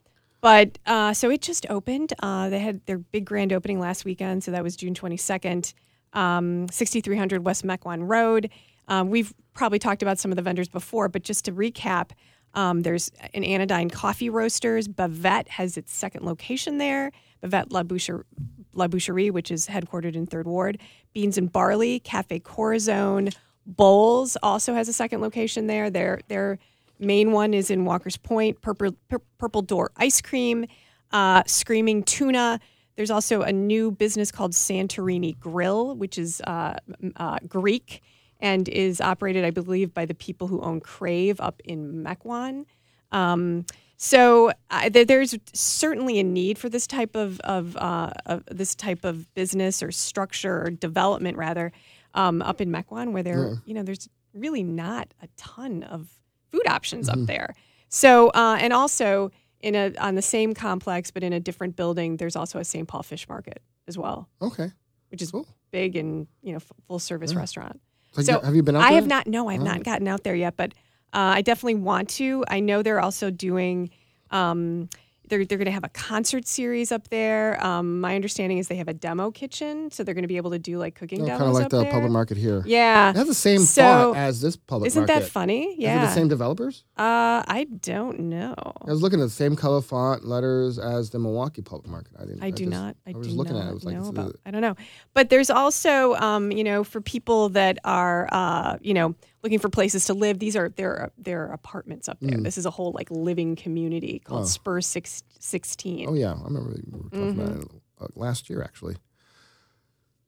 but 0.40 0.78
uh, 0.86 1.12
so 1.12 1.30
it 1.30 1.42
just 1.42 1.66
opened. 1.68 2.12
Uh, 2.20 2.48
they 2.48 2.58
had 2.58 2.84
their 2.86 2.98
big 2.98 3.24
grand 3.24 3.52
opening 3.52 3.78
last 3.78 4.04
weekend, 4.04 4.42
so 4.44 4.50
that 4.50 4.62
was 4.62 4.76
June 4.76 4.94
22nd, 4.94 5.74
um, 6.12 6.68
6300 6.68 7.44
West 7.44 7.64
Mequon 7.64 8.08
Road. 8.08 8.50
Um, 8.88 9.10
we've 9.10 9.32
probably 9.54 9.78
talked 9.78 10.02
about 10.02 10.18
some 10.18 10.32
of 10.32 10.36
the 10.36 10.42
vendors 10.42 10.68
before, 10.68 11.08
but 11.08 11.22
just 11.22 11.44
to 11.44 11.52
recap, 11.52 12.10
um, 12.54 12.82
there's 12.82 13.10
an 13.34 13.44
Anodyne 13.44 13.90
Coffee 13.90 14.30
Roasters. 14.30 14.88
Bavette 14.88 15.48
has 15.48 15.76
its 15.76 15.92
second 15.92 16.24
location 16.24 16.78
there. 16.78 17.12
Bavette 17.42 17.66
La, 17.70 17.82
Boucher, 17.82 18.26
La 18.74 18.88
Boucherie, 18.88 19.30
which 19.30 19.50
is 19.50 19.68
headquartered 19.68 20.16
in 20.16 20.26
Third 20.26 20.46
Ward. 20.46 20.78
Beans 21.12 21.38
and 21.38 21.52
Barley, 21.52 22.00
Cafe 22.00 22.40
Corazon. 22.40 23.30
Bowls 23.66 24.36
also 24.42 24.74
has 24.74 24.88
a 24.88 24.92
second 24.92 25.20
location 25.20 25.66
there. 25.66 25.90
Their 25.90 26.20
their 26.28 26.58
main 27.00 27.32
one 27.32 27.54
is 27.54 27.70
in 27.70 27.84
Walker's 27.84 28.16
Point. 28.16 28.60
Purple, 28.60 28.94
Purple 29.38 29.62
Door 29.62 29.92
Ice 29.96 30.20
Cream, 30.20 30.66
uh, 31.12 31.42
Screaming 31.46 32.02
Tuna. 32.02 32.60
There's 32.96 33.10
also 33.10 33.42
a 33.42 33.52
new 33.52 33.90
business 33.90 34.30
called 34.30 34.52
Santorini 34.52 35.38
Grill, 35.38 35.96
which 35.96 36.18
is 36.18 36.40
uh, 36.42 36.74
uh, 37.16 37.38
Greek 37.48 38.02
and 38.40 38.68
is 38.68 39.00
operated, 39.00 39.44
I 39.44 39.50
believe, 39.50 39.92
by 39.94 40.06
the 40.06 40.14
people 40.14 40.48
who 40.48 40.60
own 40.60 40.80
Crave 40.80 41.40
up 41.40 41.60
in 41.64 42.04
Mequon. 42.04 42.64
Um, 43.12 43.64
so 43.96 44.52
uh, 44.70 44.88
there, 44.88 45.04
there's 45.04 45.36
certainly 45.52 46.18
a 46.18 46.24
need 46.24 46.58
for 46.58 46.70
this 46.70 46.86
type 46.86 47.14
of, 47.16 47.38
of, 47.40 47.76
uh, 47.76 48.12
of 48.24 48.44
this 48.46 48.74
type 48.74 49.04
of 49.04 49.32
business 49.34 49.82
or 49.82 49.92
structure 49.92 50.62
or 50.62 50.70
development 50.70 51.36
rather 51.36 51.70
um, 52.14 52.42
up 52.42 52.60
in 52.60 52.70
Mequon, 52.70 53.12
where 53.12 53.22
there 53.22 53.58
you 53.66 53.74
know 53.74 53.82
there's 53.82 54.08
really 54.34 54.62
not 54.62 55.12
a 55.22 55.28
ton 55.36 55.82
of 55.82 56.08
food 56.50 56.66
options 56.68 57.08
up 57.08 57.18
there. 57.26 57.54
So 57.88 58.28
uh, 58.30 58.56
and 58.60 58.72
also 58.72 59.30
in 59.60 59.74
a 59.74 59.92
on 59.98 60.14
the 60.14 60.22
same 60.22 60.54
complex, 60.54 61.10
but 61.10 61.22
in 61.22 61.32
a 61.32 61.40
different 61.40 61.76
building, 61.76 62.16
there's 62.16 62.36
also 62.36 62.58
a 62.58 62.64
St. 62.64 62.86
Paul 62.88 63.02
Fish 63.02 63.28
Market 63.28 63.62
as 63.88 63.98
well, 63.98 64.28
Okay. 64.40 64.70
which 65.10 65.20
is 65.22 65.30
Cool. 65.30 65.46
big 65.70 65.96
and 65.96 66.26
you 66.42 66.52
know 66.52 66.56
f- 66.56 66.72
full 66.86 66.98
service 66.98 67.34
restaurant. 67.34 67.80
So, 68.12 68.22
So 68.22 68.40
have 68.40 68.54
you 68.54 68.62
been 68.62 68.76
out 68.76 68.82
I 68.82 68.90
there? 68.90 68.94
have 68.96 69.06
not. 69.06 69.26
No, 69.26 69.48
I 69.48 69.52
have 69.54 69.62
Oh. 69.62 69.64
not 69.64 69.84
gotten 69.84 70.08
out 70.08 70.24
there 70.24 70.34
yet, 70.34 70.56
but 70.56 70.72
uh, 71.12 71.34
I 71.38 71.42
definitely 71.42 71.76
want 71.76 72.08
to. 72.10 72.44
I 72.48 72.60
know 72.60 72.82
they're 72.82 73.00
also 73.00 73.30
doing. 73.30 73.90
Um, 74.30 74.88
they're 75.30 75.46
they're 75.46 75.56
going 75.56 75.64
to 75.66 75.72
have 75.72 75.84
a 75.84 75.88
concert 75.88 76.46
series 76.46 76.92
up 76.92 77.08
there. 77.08 77.64
Um, 77.64 78.00
my 78.00 78.14
understanding 78.14 78.58
is 78.58 78.68
they 78.68 78.76
have 78.76 78.88
a 78.88 78.92
demo 78.94 79.30
kitchen, 79.30 79.90
so 79.90 80.04
they're 80.04 80.12
going 80.14 80.22
to 80.24 80.28
be 80.28 80.36
able 80.36 80.50
to 80.50 80.58
do 80.58 80.76
like 80.78 80.94
cooking 80.96 81.22
Oh, 81.22 81.26
demos 81.26 81.38
kind 81.38 81.48
of 81.48 81.54
like 81.54 81.68
the 81.70 81.82
there. 81.84 81.90
public 81.92 82.12
market 82.12 82.36
here. 82.36 82.62
Yeah, 82.66 83.10
It 83.10 83.16
has 83.16 83.26
the 83.28 83.34
same 83.34 83.60
So, 83.60 83.82
thought 83.82 84.16
as 84.16 84.42
this 84.42 84.56
public 84.56 84.88
Isn't 84.88 85.06
market. 85.06 85.20
that 85.22 85.28
funny? 85.30 85.68
Is 85.72 85.78
it 85.78 85.82
Yeah. 85.82 86.04
the 86.04 86.12
same 86.12 86.28
developers? 86.28 86.84
Uh, 86.98 87.40
I 87.48 87.66
don't 87.80 88.20
know. 88.20 88.54
I 88.58 88.90
was 88.90 89.00
looking 89.00 89.20
at 89.20 89.24
the 89.24 89.30
same 89.30 89.56
color 89.56 89.80
font 89.80 90.24
letters 90.26 90.78
as 90.78 91.10
the 91.10 91.18
Milwaukee 91.18 91.62
public 91.62 91.88
market. 91.90 92.12
I 92.18 92.24
didn't. 92.26 92.42
I 92.42 92.50
do 92.50 92.64
just- 92.66 92.70
not. 92.76 92.96
I, 93.06 93.10
I 93.10 93.16
was 93.16 93.28
do 93.28 93.34
looking 93.34 93.54
not 93.54 93.60
at 93.62 93.66
it. 93.66 93.70
I 93.70 93.72
was 93.74 93.84
like, 93.84 93.96
know 93.96 94.08
about. 94.08 94.36
I 94.44 94.50
don't 94.50 94.60
know, 94.62 94.74
but 95.14 95.30
there's 95.30 95.48
also, 95.50 96.14
um, 96.16 96.50
you 96.52 96.64
know, 96.64 96.84
for 96.84 97.00
people 97.00 97.48
that 97.50 97.78
are, 97.84 98.28
uh, 98.32 98.76
you 98.82 98.92
know, 98.94 99.14
looking 99.42 99.58
for 99.58 99.68
places 99.68 100.04
to 100.06 100.14
live. 100.14 100.38
These 100.38 100.56
are 100.56 100.68
there. 100.70 101.10
There 101.18 101.46
are 101.46 101.52
apartments 101.52 102.08
up 102.08 102.18
there. 102.20 102.38
This 102.38 102.58
is 102.58 102.66
a 102.66 102.70
whole 102.70 102.92
like 102.92 103.10
living 103.10 103.56
community 103.56 104.20
called 104.24 104.42
Mm. 104.42 104.44
Oh. 104.44 104.48
Spur 104.48 104.80
Six, 104.80 105.22
Sixteen. 105.38 106.08
Oh 106.08 106.14
yeah, 106.14 106.32
I 106.32 106.42
remember 106.44 106.70
we 106.70 106.82
were 106.90 107.02
talking 107.10 107.30
about 107.40 107.48
Mm-hmm. 107.52 107.60
it 107.76 107.82
uh, 108.00 108.06
last 108.16 108.48
year 108.50 108.62
actually. 108.62 108.96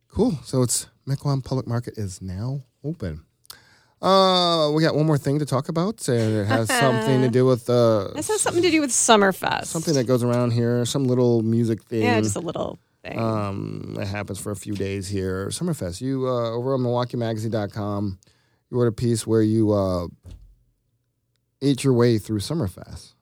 Cool. 0.09 0.33
So 0.45 0.63
it's 0.63 0.89
Mequon 1.09 1.43
Public 1.45 1.67
Market 1.67 1.95
is 1.97 2.21
now 2.21 2.65
open. 2.85 3.25
Uh, 4.03 4.71
we 4.75 4.83
got 4.83 4.97
one 4.97 5.07
more 5.07 5.17
thing 5.17 5.39
to 5.39 5.47
talk 5.47 5.69
about, 5.69 6.07
and 6.09 6.35
it 6.35 6.47
has 6.47 6.69
something 6.69 7.21
to 7.23 7.29
do 7.39 7.47
with 7.47 7.71
uh, 7.71 8.09
This 8.15 8.27
has 8.29 8.41
something 8.41 8.63
to 8.63 8.71
do 8.71 8.81
with 8.81 8.91
Summerfest. 8.91 9.67
something 9.67 9.95
that 9.95 10.05
goes 10.09 10.25
around 10.25 10.51
here, 10.53 10.85
some 10.85 11.05
little 11.05 11.43
music 11.43 11.85
thing. 11.85 12.03
yeah, 12.03 12.21
just 12.21 12.35
a 12.35 12.41
little 12.41 12.81
thing. 13.05 13.17
um, 13.19 13.95
that 13.97 14.07
happens 14.09 14.41
for 14.41 14.51
a 14.51 14.57
few 14.57 14.75
days 14.75 15.07
here. 15.07 15.47
Summerfest. 15.51 16.01
You 16.01 16.27
uh, 16.27 16.51
over 16.51 16.75
on 16.75 16.81
MilwaukeeMagazine.com, 16.81 18.19
you 18.73 18.79
wrote 18.81 18.89
a 18.89 18.93
piece 18.93 19.27
where 19.27 19.43
you 19.43 19.73
uh, 19.73 20.07
ate 21.61 21.85
your 21.85 21.93
way 21.93 22.19
through 22.19 22.39
Summerfest. 22.39 23.13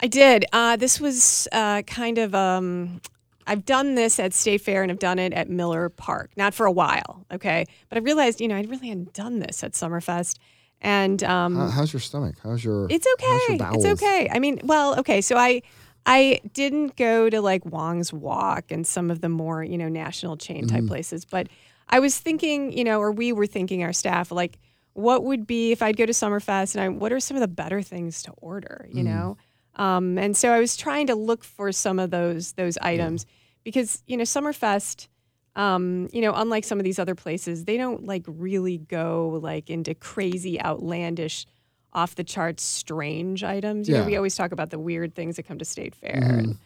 I 0.00 0.06
did. 0.06 0.44
Uh, 0.52 0.76
this 0.76 1.00
was 1.00 1.48
uh, 1.52 1.82
kind 1.82 2.18
of. 2.18 2.34
Um, 2.34 3.00
I've 3.46 3.64
done 3.64 3.94
this 3.94 4.20
at 4.20 4.34
State 4.34 4.60
Fair 4.60 4.82
and 4.82 4.92
I've 4.92 4.98
done 4.98 5.18
it 5.18 5.32
at 5.32 5.48
Miller 5.48 5.88
Park. 5.88 6.30
Not 6.36 6.52
for 6.54 6.66
a 6.66 6.70
while, 6.70 7.24
okay. 7.32 7.64
But 7.88 7.96
I 7.98 8.02
realized, 8.02 8.40
you 8.42 8.46
know, 8.46 8.56
I 8.56 8.60
really 8.60 8.88
hadn't 8.88 9.14
done 9.14 9.38
this 9.40 9.64
at 9.64 9.72
Summerfest, 9.72 10.36
and 10.82 11.24
um, 11.24 11.56
How, 11.56 11.68
how's 11.68 11.92
your 11.92 12.00
stomach? 12.00 12.36
How's 12.42 12.62
your? 12.62 12.86
It's 12.90 13.06
how's 13.20 13.48
your 13.48 13.54
okay. 13.56 13.78
It's 13.78 14.02
okay. 14.02 14.28
I 14.30 14.38
mean, 14.38 14.60
well, 14.62 15.00
okay. 15.00 15.20
So 15.20 15.36
I 15.36 15.62
I 16.06 16.40
didn't 16.52 16.94
go 16.96 17.28
to 17.28 17.40
like 17.40 17.64
Wong's 17.66 18.12
Wok 18.12 18.70
and 18.70 18.86
some 18.86 19.10
of 19.10 19.20
the 19.20 19.28
more, 19.28 19.64
you 19.64 19.78
know, 19.78 19.88
national 19.88 20.36
chain 20.36 20.68
type 20.68 20.80
Mm-hmm. 20.80 20.88
places, 20.88 21.24
but 21.24 21.48
I 21.88 21.98
was 22.00 22.16
thinking, 22.18 22.70
you 22.72 22.84
know, 22.84 23.00
or 23.00 23.10
we 23.10 23.32
were 23.32 23.46
thinking 23.46 23.82
our 23.82 23.94
staff 23.94 24.30
like 24.30 24.58
what 24.98 25.24
would 25.24 25.46
be 25.46 25.72
if 25.72 25.80
I'd 25.82 25.96
go 25.96 26.06
to 26.06 26.12
Summerfest 26.12 26.74
and 26.74 26.82
I 26.84 26.88
what 26.88 27.12
are 27.12 27.20
some 27.20 27.36
of 27.36 27.40
the 27.40 27.48
better 27.48 27.80
things 27.82 28.22
to 28.24 28.32
order, 28.38 28.86
you 28.90 29.02
Mm-hmm. 29.04 29.14
know? 29.14 29.36
Um, 29.76 30.18
and 30.18 30.36
so 30.36 30.50
I 30.50 30.58
was 30.58 30.76
trying 30.76 31.06
to 31.06 31.14
look 31.14 31.44
for 31.44 31.70
some 31.72 31.98
of 31.98 32.10
those 32.10 32.52
those 32.52 32.76
items 32.78 33.26
because, 33.64 34.02
you 34.06 34.16
know, 34.16 34.24
Summerfest 34.24 35.08
um, 35.56 36.08
you 36.12 36.20
know, 36.20 36.32
unlike 36.34 36.62
some 36.62 36.78
of 36.78 36.84
these 36.84 37.00
other 37.00 37.16
places, 37.16 37.64
they 37.64 37.76
don't 37.76 38.06
like 38.06 38.22
really 38.28 38.78
go 38.78 39.40
like 39.42 39.70
into 39.70 39.92
crazy, 39.92 40.60
outlandish, 40.62 41.46
off 41.92 42.14
the 42.14 42.22
charts, 42.22 42.62
strange 42.62 43.42
items. 43.42 43.88
You 43.88 43.94
know, 43.94 44.00
Yeah. 44.02 44.06
we 44.06 44.16
always 44.16 44.36
talk 44.36 44.52
about 44.52 44.70
the 44.70 44.78
weird 44.78 45.16
things 45.16 45.34
that 45.34 45.44
come 45.44 45.58
to 45.58 45.64
State 45.64 45.96
Fair 45.96 46.14
and 46.14 46.58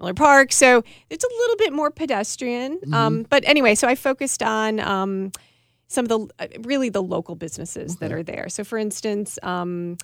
Miller 0.00 0.14
Park. 0.14 0.50
So 0.52 0.82
it's 1.10 1.22
a 1.22 1.28
little 1.28 1.56
bit 1.58 1.72
more 1.72 1.90
pedestrian. 1.92 2.80
Um, 2.92 3.24
but 3.30 3.44
anyway, 3.46 3.76
so 3.76 3.86
I 3.86 3.94
focused 3.94 4.42
on 4.42 4.80
um, 4.80 5.30
some 5.90 6.04
of 6.04 6.08
the 6.08 6.20
uh, 6.38 6.46
really 6.60 6.88
the 6.88 7.02
local 7.02 7.34
businesses 7.34 7.96
that 7.96 8.12
are 8.12 8.22
there. 8.22 8.48
So, 8.48 8.62
for 8.62 8.78
instance, 8.78 9.40
um, 9.42 9.98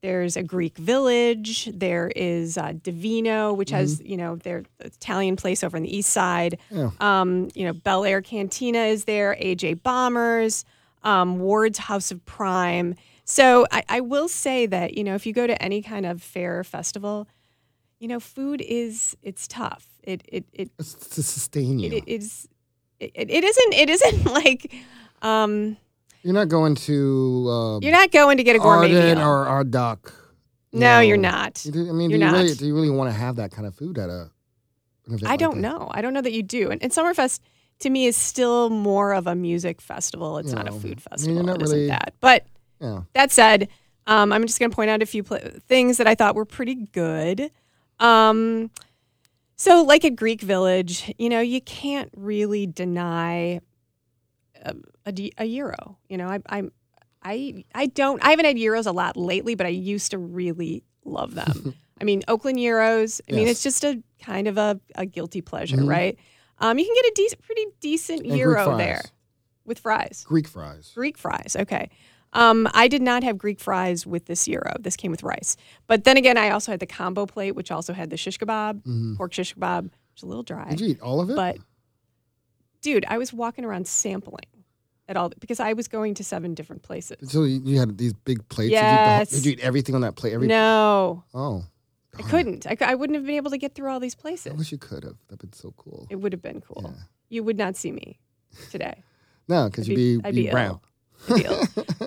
there's 0.00 0.36
a 0.36 0.42
Greek 0.42 0.78
village. 0.78 1.68
There 1.74 2.10
is 2.16 2.56
uh, 2.56 2.72
Divino, 2.82 3.52
which 3.52 3.68
has 3.70 4.00
you 4.00 4.16
know 4.16 4.36
their 4.36 4.64
Italian 4.80 5.36
place 5.36 5.62
over 5.62 5.76
on 5.76 5.82
the 5.82 5.94
east 5.94 6.10
side. 6.10 6.58
Yeah. 6.70 6.90
Um, 7.00 7.50
you 7.54 7.66
know, 7.66 7.74
Bel 7.74 8.04
Air 8.06 8.22
Cantina 8.22 8.78
is 8.86 9.04
there. 9.04 9.36
AJ 9.40 9.82
Bombers, 9.82 10.64
um, 11.02 11.38
Ward's 11.38 11.78
House 11.78 12.10
of 12.10 12.24
Prime. 12.24 12.94
So 13.24 13.66
I, 13.70 13.82
I 13.88 14.00
will 14.00 14.28
say 14.28 14.64
that 14.66 14.96
you 14.96 15.04
know 15.04 15.14
if 15.14 15.26
you 15.26 15.34
go 15.34 15.46
to 15.46 15.60
any 15.62 15.82
kind 15.82 16.06
of 16.06 16.22
fair 16.22 16.60
or 16.60 16.64
festival, 16.64 17.28
you 17.98 18.08
know, 18.08 18.20
food 18.20 18.62
is 18.62 19.16
it's 19.22 19.46
tough. 19.46 19.86
It 20.02 20.22
it 20.28 20.44
it 20.54 20.70
It's 20.78 20.94
to 20.94 21.22
sustain 21.22 21.78
you. 21.78 21.90
it, 21.92 22.04
it 22.06 22.08
is 22.08 22.48
it, 23.00 23.12
it 23.14 23.44
isn't 23.44 23.74
it 23.74 23.90
isn't 23.90 24.24
like 24.40 24.72
um 25.22 25.76
You're 26.22 26.34
not 26.34 26.48
going 26.48 26.74
to. 26.74 27.46
Uh, 27.48 27.78
you're 27.80 27.92
not 27.92 28.10
going 28.12 28.36
to 28.38 28.42
get 28.44 28.56
a 28.56 28.58
gourmet 28.58 28.94
Ardent 28.94 29.18
meal. 29.18 29.26
or 29.26 29.46
our 29.46 29.64
duck. 29.64 30.12
you 30.72 30.80
no, 30.80 31.00
you're 31.00 31.16
not. 31.16 31.64
I 31.66 31.70
mean, 31.70 32.10
You're 32.10 32.18
do 32.20 32.24
you, 32.24 32.30
not. 32.30 32.32
really, 32.34 32.54
do 32.54 32.66
you 32.66 32.74
really 32.74 32.90
want 32.90 33.10
to 33.10 33.16
have 33.18 33.36
that 33.36 33.50
kind 33.52 33.66
of 33.66 33.74
food 33.74 33.98
at 33.98 34.08
a? 34.10 34.30
I 35.24 35.36
don't 35.36 35.58
know. 35.58 35.88
I 35.92 36.02
don't 36.02 36.12
know 36.14 36.20
that 36.20 36.32
you 36.32 36.42
do. 36.42 36.70
And, 36.70 36.82
and 36.82 36.90
Summerfest 36.90 37.38
to 37.78 37.90
me 37.90 38.06
is 38.06 38.16
still 38.16 38.70
more 38.70 39.12
of 39.14 39.28
a 39.28 39.36
music 39.36 39.80
festival. 39.80 40.38
It's 40.38 40.50
not 40.52 40.66
a 40.66 40.70
No. 40.70 40.76
I 40.76 40.80
food 40.80 40.84
mean, 40.90 40.96
festival. 40.96 41.34
you're 41.34 41.44
not 41.44 41.56
It 41.56 41.62
isn't 41.62 41.86
that. 41.86 42.14
But 42.20 42.44
Yeah. 42.80 43.02
that 43.12 43.30
said, 43.30 43.68
um, 44.08 44.32
I'm 44.32 44.44
just 44.46 44.58
going 44.58 44.68
to 44.70 44.74
point 44.74 44.90
out 44.90 45.02
a 45.02 45.06
few 45.06 45.22
pl- 45.22 45.38
things 45.68 45.98
that 45.98 46.08
I 46.08 46.16
thought 46.16 46.34
were 46.34 46.44
pretty 46.44 46.74
good. 46.74 47.52
Um, 48.00 48.70
so, 49.54 49.82
like 49.84 50.04
at 50.04 50.16
Greek 50.16 50.42
Village, 50.42 51.14
you 51.18 51.28
know, 51.28 51.40
you 51.40 51.60
can't 51.60 52.10
really 52.16 52.66
deny 52.66 53.60
a, 54.64 54.74
a, 55.06 55.12
d- 55.12 55.32
a 55.38 55.46
gyro. 55.46 55.96
You 56.08 56.18
know, 56.18 56.28
I, 56.28 56.40
I'm, 56.48 56.72
I, 57.22 57.64
I 57.74 57.86
don't. 57.86 58.22
I 58.24 58.30
haven't 58.30 58.44
had 58.44 58.56
gyros 58.56 58.86
a 58.86 58.92
lot 58.92 59.16
lately, 59.16 59.54
but 59.54 59.66
I 59.66 59.70
used 59.70 60.10
to 60.10 60.18
really 60.18 60.82
love 61.04 61.34
them. 61.34 61.74
I 62.00 62.04
mean, 62.04 62.22
Oakland 62.28 62.58
euros. 62.58 63.22
I 63.30 63.34
mean, 63.34 63.48
it's 63.48 63.62
just 63.62 63.82
a 63.82 64.02
kind 64.20 64.48
of 64.48 64.58
a, 64.58 64.78
a 64.96 65.06
guilty 65.06 65.40
pleasure, 65.40 65.82
right? 65.82 66.18
Um, 66.58 66.78
you 66.78 66.84
can 66.84 66.94
get 66.94 67.04
a 67.06 67.12
decent, 67.14 67.42
pretty 67.42 67.64
decent 67.80 68.20
And 68.26 68.36
gyro 68.36 68.76
there 68.76 69.02
with 69.64 69.78
fries. 69.78 70.24
Greek 70.28 70.46
fries. 70.46 70.92
Greek 70.94 71.16
fries. 71.16 71.56
Okay. 71.58 71.88
Um, 72.32 72.68
I 72.74 72.88
did 72.88 73.00
not 73.00 73.22
have 73.24 73.38
Greek 73.38 73.60
fries 73.60 74.06
with 74.06 74.26
this 74.26 74.44
gyro. 74.44 74.74
This 74.78 74.94
came 74.94 75.10
with 75.10 75.22
rice. 75.22 75.56
But 75.86 76.04
then 76.04 76.18
again, 76.18 76.36
I 76.36 76.50
also 76.50 76.70
had 76.70 76.80
the 76.80 76.86
combo 76.86 77.24
plate, 77.24 77.52
which 77.52 77.70
also 77.70 77.94
had 77.94 78.10
the 78.10 78.16
shish 78.18 78.38
kebab, 78.38 79.16
pork 79.16 79.32
shish 79.32 79.54
kebab, 79.54 79.84
which 79.84 80.18
is 80.18 80.22
a 80.22 80.26
little 80.26 80.42
dry. 80.42 80.64
Mm-hmm. 80.64 80.70
Did 80.70 80.80
you 80.80 80.86
eat 80.88 81.00
all 81.00 81.20
of 81.20 81.30
it? 81.30 81.36
But 81.36 81.56
dude, 82.82 83.06
I 83.08 83.16
was 83.16 83.32
walking 83.32 83.64
around 83.64 83.86
sampling 83.86 84.44
at 85.08 85.16
all 85.16 85.30
because 85.40 85.60
I 85.60 85.72
was 85.72 85.88
going 85.88 86.14
to 86.14 86.24
seven 86.24 86.54
different 86.54 86.82
places. 86.82 87.30
so 87.30 87.44
you, 87.44 87.60
you 87.64 87.78
had 87.78 87.96
these 87.98 88.12
big 88.12 88.46
plates. 88.48 88.72
Yes. 88.72 89.30
Did 89.30 89.36
you, 89.36 89.36
eat 89.36 89.36
whole- 89.36 89.40
did 89.42 89.46
you 89.46 89.52
eat 89.52 89.60
everything 89.60 89.94
on 89.94 90.00
that 90.02 90.16
plate? 90.16 90.32
Every, 90.32 90.46
No, 90.48 91.24
Oh, 91.34 91.64
I 92.18 92.22
couldn't. 92.22 92.66
I, 92.66 92.76
I 92.80 92.94
wouldn't 92.94 93.14
have 93.16 93.26
been 93.26 93.36
able 93.36 93.50
to 93.50 93.58
get 93.58 93.74
through 93.74 93.90
all 93.90 94.00
these 94.00 94.14
places. 94.14 94.52
I 94.52 94.56
wish 94.56 94.72
you 94.72 94.78
could 94.78 95.04
have. 95.04 95.16
That'd 95.28 95.40
been 95.40 95.52
so 95.52 95.72
cool. 95.76 96.06
It 96.10 96.16
would 96.16 96.32
have 96.32 96.42
been 96.42 96.60
cool. 96.62 96.82
Yeah. 96.94 97.02
You 97.28 97.44
would 97.44 97.58
not 97.58 97.76
see 97.76 97.92
me 97.92 98.18
today. 98.70 99.02
No, 99.48 99.66
because 99.66 99.88
you'd 99.88 99.94
be- 99.94 100.16
be, 100.18 100.24
I'd 100.24 100.34
be 100.34 100.42
be 100.46 100.50
brown. 100.50 100.80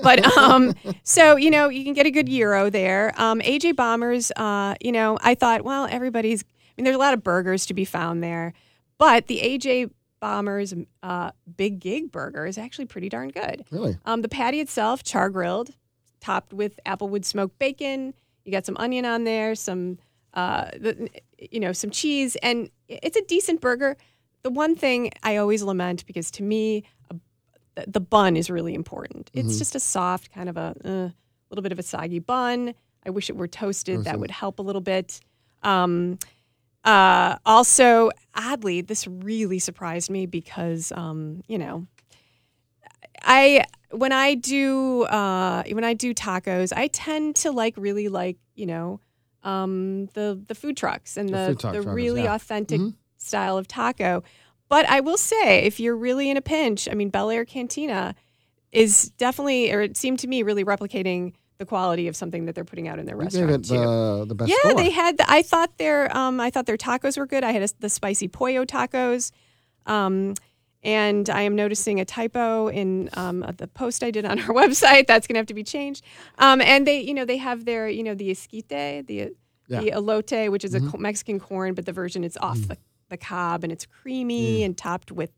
but 0.03 0.37
um, 0.37 0.73
so 1.03 1.35
you 1.37 1.49
know, 1.49 1.69
you 1.69 1.83
can 1.83 1.93
get 1.93 2.05
a 2.05 2.11
good 2.11 2.27
gyro 2.27 2.69
there. 2.69 3.13
Um, 3.17 3.39
AJ 3.39 3.75
Bombers, 3.75 4.31
uh, 4.35 4.75
you 4.81 4.91
know, 4.91 5.17
I 5.21 5.35
thought, 5.35 5.63
well, 5.63 5.87
everybody's. 5.89 6.43
I 6.43 6.45
mean, 6.77 6.83
there's 6.85 6.95
a 6.95 6.99
lot 6.99 7.13
of 7.13 7.23
burgers 7.23 7.65
to 7.67 7.73
be 7.73 7.85
found 7.85 8.21
there, 8.23 8.53
but 8.97 9.27
the 9.27 9.39
AJ 9.39 9.89
Bombers 10.19 10.73
uh, 11.03 11.31
Big 11.57 11.79
Gig 11.79 12.11
Burger 12.11 12.45
is 12.45 12.57
actually 12.57 12.85
pretty 12.85 13.09
darn 13.09 13.29
good. 13.29 13.65
Really? 13.71 13.97
Um, 14.05 14.21
the 14.21 14.29
patty 14.29 14.59
itself, 14.59 15.03
char 15.03 15.29
grilled, 15.29 15.71
topped 16.19 16.53
with 16.53 16.79
applewood 16.85 17.25
smoked 17.25 17.57
bacon. 17.59 18.13
You 18.45 18.51
got 18.51 18.65
some 18.65 18.77
onion 18.77 19.05
on 19.05 19.23
there, 19.23 19.55
some, 19.55 19.99
uh, 20.33 20.65
the, 20.73 21.09
you 21.51 21.59
know, 21.59 21.71
some 21.71 21.89
cheese, 21.89 22.35
and 22.37 22.69
it's 22.87 23.17
a 23.17 23.23
decent 23.23 23.61
burger. 23.61 23.97
The 24.43 24.49
one 24.49 24.75
thing 24.75 25.11
I 25.23 25.37
always 25.37 25.63
lament 25.63 26.05
because 26.05 26.31
to 26.31 26.43
me, 26.43 26.83
a, 27.11 27.85
the 27.89 27.99
bun 27.99 28.35
is 28.35 28.49
really 28.49 28.73
important. 28.73 29.29
It's 29.33 29.57
just 29.57 29.75
a 29.75 29.79
soft 29.79 30.31
kind 30.31 30.49
of 30.49 30.57
a 30.57 30.75
uh, 30.83 31.09
little 31.49 31.61
bit 31.61 31.71
of 31.71 31.79
a 31.79 31.83
soggy 31.83 32.19
bun. 32.19 32.73
I 33.05 33.09
wish 33.09 33.29
it 33.29 33.35
were 33.35 33.47
toasted. 33.47 34.03
That 34.03 34.19
would 34.19 34.31
help 34.31 34.59
a 34.59 34.61
little 34.61 34.81
bit. 34.81 35.19
Um, 35.63 36.19
uh, 36.83 37.37
also, 37.45 38.09
oddly, 38.35 38.81
this 38.81 39.07
really 39.07 39.59
surprised 39.59 40.09
me 40.09 40.25
because, 40.25 40.91
um, 40.93 41.41
you 41.47 41.57
know, 41.57 41.87
I 43.23 43.65
when 43.91 44.11
I 44.11 44.35
do 44.35 45.03
uh, 45.03 45.63
when 45.71 45.83
I 45.83 45.93
do 45.93 46.13
tacos, 46.13 46.71
I 46.75 46.87
tend 46.87 47.35
to 47.37 47.51
like 47.51 47.75
really 47.77 48.07
like 48.07 48.37
you 48.55 48.65
know 48.65 48.99
um, 49.43 50.07
the 50.13 50.41
the 50.47 50.55
food 50.55 50.77
trucks 50.77 51.17
and 51.17 51.29
The 51.29 51.31
the 51.49 51.55
truck 51.55 51.73
the 51.73 51.81
truckers, 51.81 51.95
really 51.95 52.23
yeah. 52.23 52.35
authentic 52.35 52.79
Mhm. 52.79 52.93
style 53.17 53.57
of 53.57 53.67
taco. 53.67 54.23
But 54.69 54.87
I 54.87 54.99
will 54.99 55.17
say, 55.17 55.63
if 55.63 55.79
you're 55.79 55.95
really 55.95 56.29
in 56.29 56.37
a 56.37 56.41
pinch, 56.41 56.87
I 56.89 56.93
mean, 56.93 57.09
Bel 57.09 57.31
Air 57.31 57.43
Cantina 57.43 58.13
is 58.71 59.09
definitely, 59.17 59.71
or 59.73 59.81
it 59.81 59.97
seemed 59.97 60.19
to 60.19 60.27
me, 60.27 60.43
really 60.43 60.63
replicating 60.63 61.33
the 61.59 61.65
quality 61.65 62.07
of 62.07 62.15
something 62.15 62.45
that 62.45 62.55
they're 62.55 62.63
putting 62.63 62.87
out 62.87 62.99
in 62.99 63.05
their 63.05 63.15
You 63.21 63.27
gave 63.29 63.33
restaurant 63.49 63.65
it 63.65 63.69
too. 63.69 63.77
the, 63.77 64.25
the 64.29 64.35
best 64.35 64.49
yeah, 64.49 64.55
score. 64.69 64.75
they 64.75 64.89
had. 64.89 65.17
The, 65.17 65.29
I 65.29 65.41
thought 65.41 65.77
their 65.77 66.15
um, 66.15 66.39
I 66.39 66.49
thought 66.49 66.65
their 66.65 66.77
tacos 66.77 67.17
were 67.17 67.27
good. 67.27 67.43
I 67.43 67.51
had 67.51 67.61
a, 67.63 67.67
the 67.79 67.89
spicy 67.89 68.29
pollo 68.29 68.63
tacos, 68.63 69.31
um, 69.85 70.35
and 70.83 71.29
I 71.29 71.41
am 71.41 71.57
noticing 71.57 71.99
a 71.99 72.05
typo 72.05 72.69
in 72.69 73.09
um, 73.13 73.41
the 73.57 73.67
post 73.67 74.03
I 74.03 74.09
did 74.11 74.23
on 74.23 74.39
our 74.43 74.47
website. 74.55 75.05
That's 75.07 75.27
going 75.27 75.35
to 75.35 75.39
have 75.39 75.47
to 75.47 75.53
be 75.53 75.63
changed. 75.65 76.03
Um, 76.37 76.61
and 76.61 76.87
they, 76.87 77.01
you 77.01 77.13
know, 77.13 77.25
they 77.25 77.37
have 77.37 77.65
their, 77.65 77.89
you 77.89 78.03
know, 78.03 78.15
the 78.15 78.31
esquite, 78.31 78.69
the 78.69 79.33
Yeah. 79.67 79.81
the 79.81 79.91
elote, 79.91 80.49
which 80.51 80.63
is 80.63 80.73
a 80.73 80.97
Mexican 80.97 81.41
corn, 81.41 81.73
but 81.73 81.85
the 81.85 81.91
version 81.93 82.23
it's 82.23 82.37
off 82.37 82.57
the, 82.69 82.77
the 83.09 83.17
cob 83.17 83.65
and 83.65 83.73
it's 83.73 83.85
creamy 83.85 84.63
and 84.63 84.77
topped 84.77 85.11
with 85.11 85.31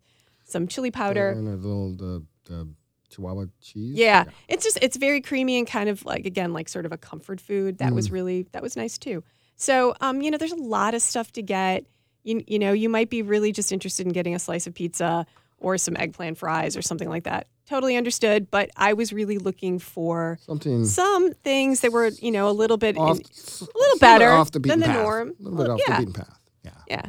some 0.46 0.68
chili 0.68 0.92
powder. 0.92 1.30
And 1.32 1.48
a 1.48 1.56
little 1.56 1.96
the, 1.96 2.24
the 2.46 2.68
Chihuahua 3.12 3.46
cheese. 3.62 3.96
Yeah. 3.96 4.26
It's 4.48 4.64
just 4.64 4.80
it's 4.82 4.98
very 4.98 5.22
creamy 5.22 5.58
and 5.60 5.68
kind 5.68 5.90
of 5.90 6.04
like 6.06 6.26
again 6.26 6.54
like 6.54 6.70
sort 6.70 6.86
of 6.86 6.92
a 6.92 6.98
comfort 6.98 7.40
food. 7.40 7.78
That 7.80 7.94
was 7.94 8.10
really 8.12 8.48
that 8.54 8.64
was 8.64 8.76
nice 8.76 8.98
too. 8.98 9.24
So 9.56 9.94
um 10.02 10.22
you 10.22 10.32
know 10.32 10.38
there's 10.38 10.52
a 10.52 10.56
lot 10.56 10.94
of 10.94 11.02
stuff 11.02 11.32
to 11.34 11.42
get. 11.42 11.86
You 12.24 12.44
you 12.48 12.60
know 12.60 12.72
you 12.72 12.90
might 12.90 13.10
be 13.10 13.22
really 13.22 13.52
just 13.52 13.72
interested 13.72 14.06
in 14.06 14.14
getting 14.14 14.36
a 14.36 14.40
slice 14.40 14.68
of 14.68 14.74
pizza 14.74 15.26
or 15.58 15.78
some 15.78 15.96
eggplant 15.98 16.38
fries 16.38 16.76
or 16.76 16.82
something 16.82 17.10
like 17.10 17.24
that. 17.26 17.48
Totally 17.68 17.96
understood, 17.96 18.52
but 18.52 18.70
I 18.76 18.94
was 18.94 19.14
really 19.14 19.38
looking 19.38 19.80
for 19.80 20.40
Something 20.42 20.86
some 20.86 21.34
things 21.34 21.82
that 21.82 21.92
were 21.92 22.08
you 22.08 22.32
know 22.32 22.50
a 22.50 22.52
little 22.52 22.78
bit 22.78 22.98
off, 22.98 23.18
in- 23.18 23.26
a 23.26 23.80
little 23.80 23.98
better 24.00 24.30
off 24.30 24.52
the 24.52 24.60
than 24.60 24.80
the 24.80 24.88
path. 24.88 25.04
norm. 25.04 25.34
A 25.40 25.44
little 25.44 25.58
bit 25.58 25.70
off 25.70 25.80
yeah. 25.88 25.96
the 25.96 26.06
beaten 26.06 26.14
path. 26.14 26.40
Yeah. 26.64 26.72
yeah. 26.88 27.06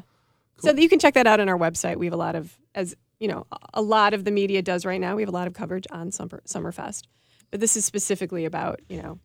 So 0.59 0.73
you 0.73 0.89
can 0.89 1.01
check 1.01 1.15
that 1.15 1.27
out 1.27 1.41
on 1.41 1.49
our 1.49 1.59
website. 1.59 1.97
We 1.97 2.07
have 2.07 2.13
a 2.13 2.17
lot 2.19 2.37
of, 2.37 2.57
as 2.75 2.95
you 3.23 3.29
know, 3.29 3.47
a 3.73 3.81
lot 3.81 4.15
of 4.15 4.25
the 4.25 4.31
media 4.33 4.61
does 4.63 4.85
right 4.85 5.01
now. 5.01 5.15
We 5.15 5.23
have 5.23 5.29
a 5.29 5.33
lot 5.33 5.47
of 5.47 5.55
coverage 5.55 5.87
on 5.93 6.11
Summer 6.11 6.43
Summerfest, 6.47 7.03
but 7.51 7.61
this 7.61 7.77
is 7.77 7.85
specifically 7.85 8.45
about 8.45 8.81
you 8.89 9.01
know, 9.01 9.19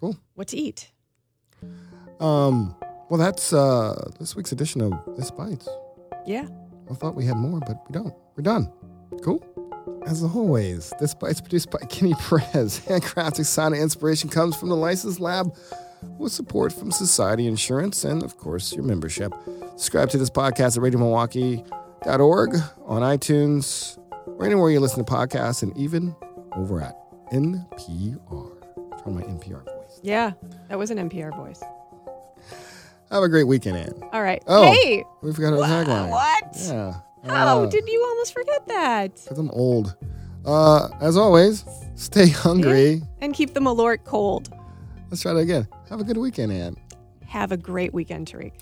Cool. 0.00 0.16
what 0.34 0.48
to 0.48 0.56
eat. 0.56 0.90
Um. 2.20 2.74
Well, 3.08 3.18
that's 3.18 3.52
uh 3.52 4.10
this 4.18 4.34
week's 4.34 4.52
edition 4.52 4.80
of 4.80 4.92
This 5.16 5.30
Bites. 5.30 5.68
Yeah. 6.26 6.46
I 6.90 6.94
thought 6.94 7.14
we 7.14 7.24
had 7.26 7.36
more, 7.36 7.60
but 7.60 7.76
we 7.88 7.92
don't. 7.92 8.14
We're 8.36 8.42
done. 8.42 8.72
Cool. 9.22 9.44
As 10.06 10.22
always, 10.24 10.92
this 10.98 11.14
bite's 11.14 11.40
produced 11.40 11.70
by 11.70 11.78
Kenny 11.88 12.14
Perez. 12.14 12.80
Handcrafted 12.86 13.46
sound 13.46 13.74
and 13.74 13.82
inspiration 13.82 14.28
comes 14.30 14.56
from 14.56 14.68
the 14.68 14.76
Listening 14.76 15.14
Lab 15.18 15.54
with 16.18 16.32
support 16.32 16.72
from 16.72 16.90
Society 16.90 17.46
Insurance 17.46 18.02
and, 18.04 18.22
of 18.24 18.36
course, 18.36 18.72
your 18.72 18.84
membership. 18.84 19.32
Subscribe 19.76 20.10
to 20.10 20.18
this 20.18 20.30
podcast 20.30 20.76
at 20.76 21.81
radiomilwaukee.org, 22.04 22.56
on 22.86 23.02
iTunes, 23.02 23.98
or 24.26 24.44
anywhere 24.46 24.70
you 24.70 24.80
listen 24.80 25.04
to 25.04 25.10
podcasts, 25.10 25.62
and 25.62 25.76
even 25.76 26.14
over 26.56 26.80
at 26.80 26.96
NPR. 27.32 28.50
Try 29.02 29.12
my 29.12 29.22
NPR 29.22 29.64
voice. 29.64 30.00
Yeah. 30.02 30.32
That 30.68 30.78
was 30.78 30.90
an 30.90 30.98
NPR 30.98 31.34
voice. 31.36 31.62
Have 33.10 33.22
a 33.22 33.28
great 33.28 33.44
weekend, 33.46 33.76
Ann. 33.76 33.94
All 34.12 34.22
right. 34.22 34.42
Oh, 34.46 34.70
Hey. 34.72 35.04
we 35.22 35.32
forgot 35.32 35.52
our 35.54 35.58
tagline. 35.60 36.10
What? 36.10 36.56
Yeah. 36.60 36.94
How 37.24 37.62
Uh, 37.62 37.66
did 37.66 37.86
you 37.86 38.04
almost 38.08 38.32
forget 38.32 38.66
that? 38.68 39.14
Because 39.22 39.38
I'm 39.38 39.50
old. 39.50 39.94
Uh, 40.44 40.88
as 41.00 41.16
always, 41.16 41.64
stay 41.94 42.28
hungry. 42.28 43.02
And 43.20 43.32
keep 43.34 43.54
the 43.54 43.60
Malort 43.60 44.04
cold. 44.04 44.48
Let's 45.10 45.22
try 45.22 45.32
that 45.34 45.40
again. 45.40 45.68
Have 45.90 46.00
a 46.00 46.04
good 46.04 46.16
weekend, 46.16 46.52
Ann. 46.52 46.76
Have 47.26 47.52
a 47.52 47.56
great 47.56 47.92
weekend, 47.94 48.26
Tarik. 48.28 48.54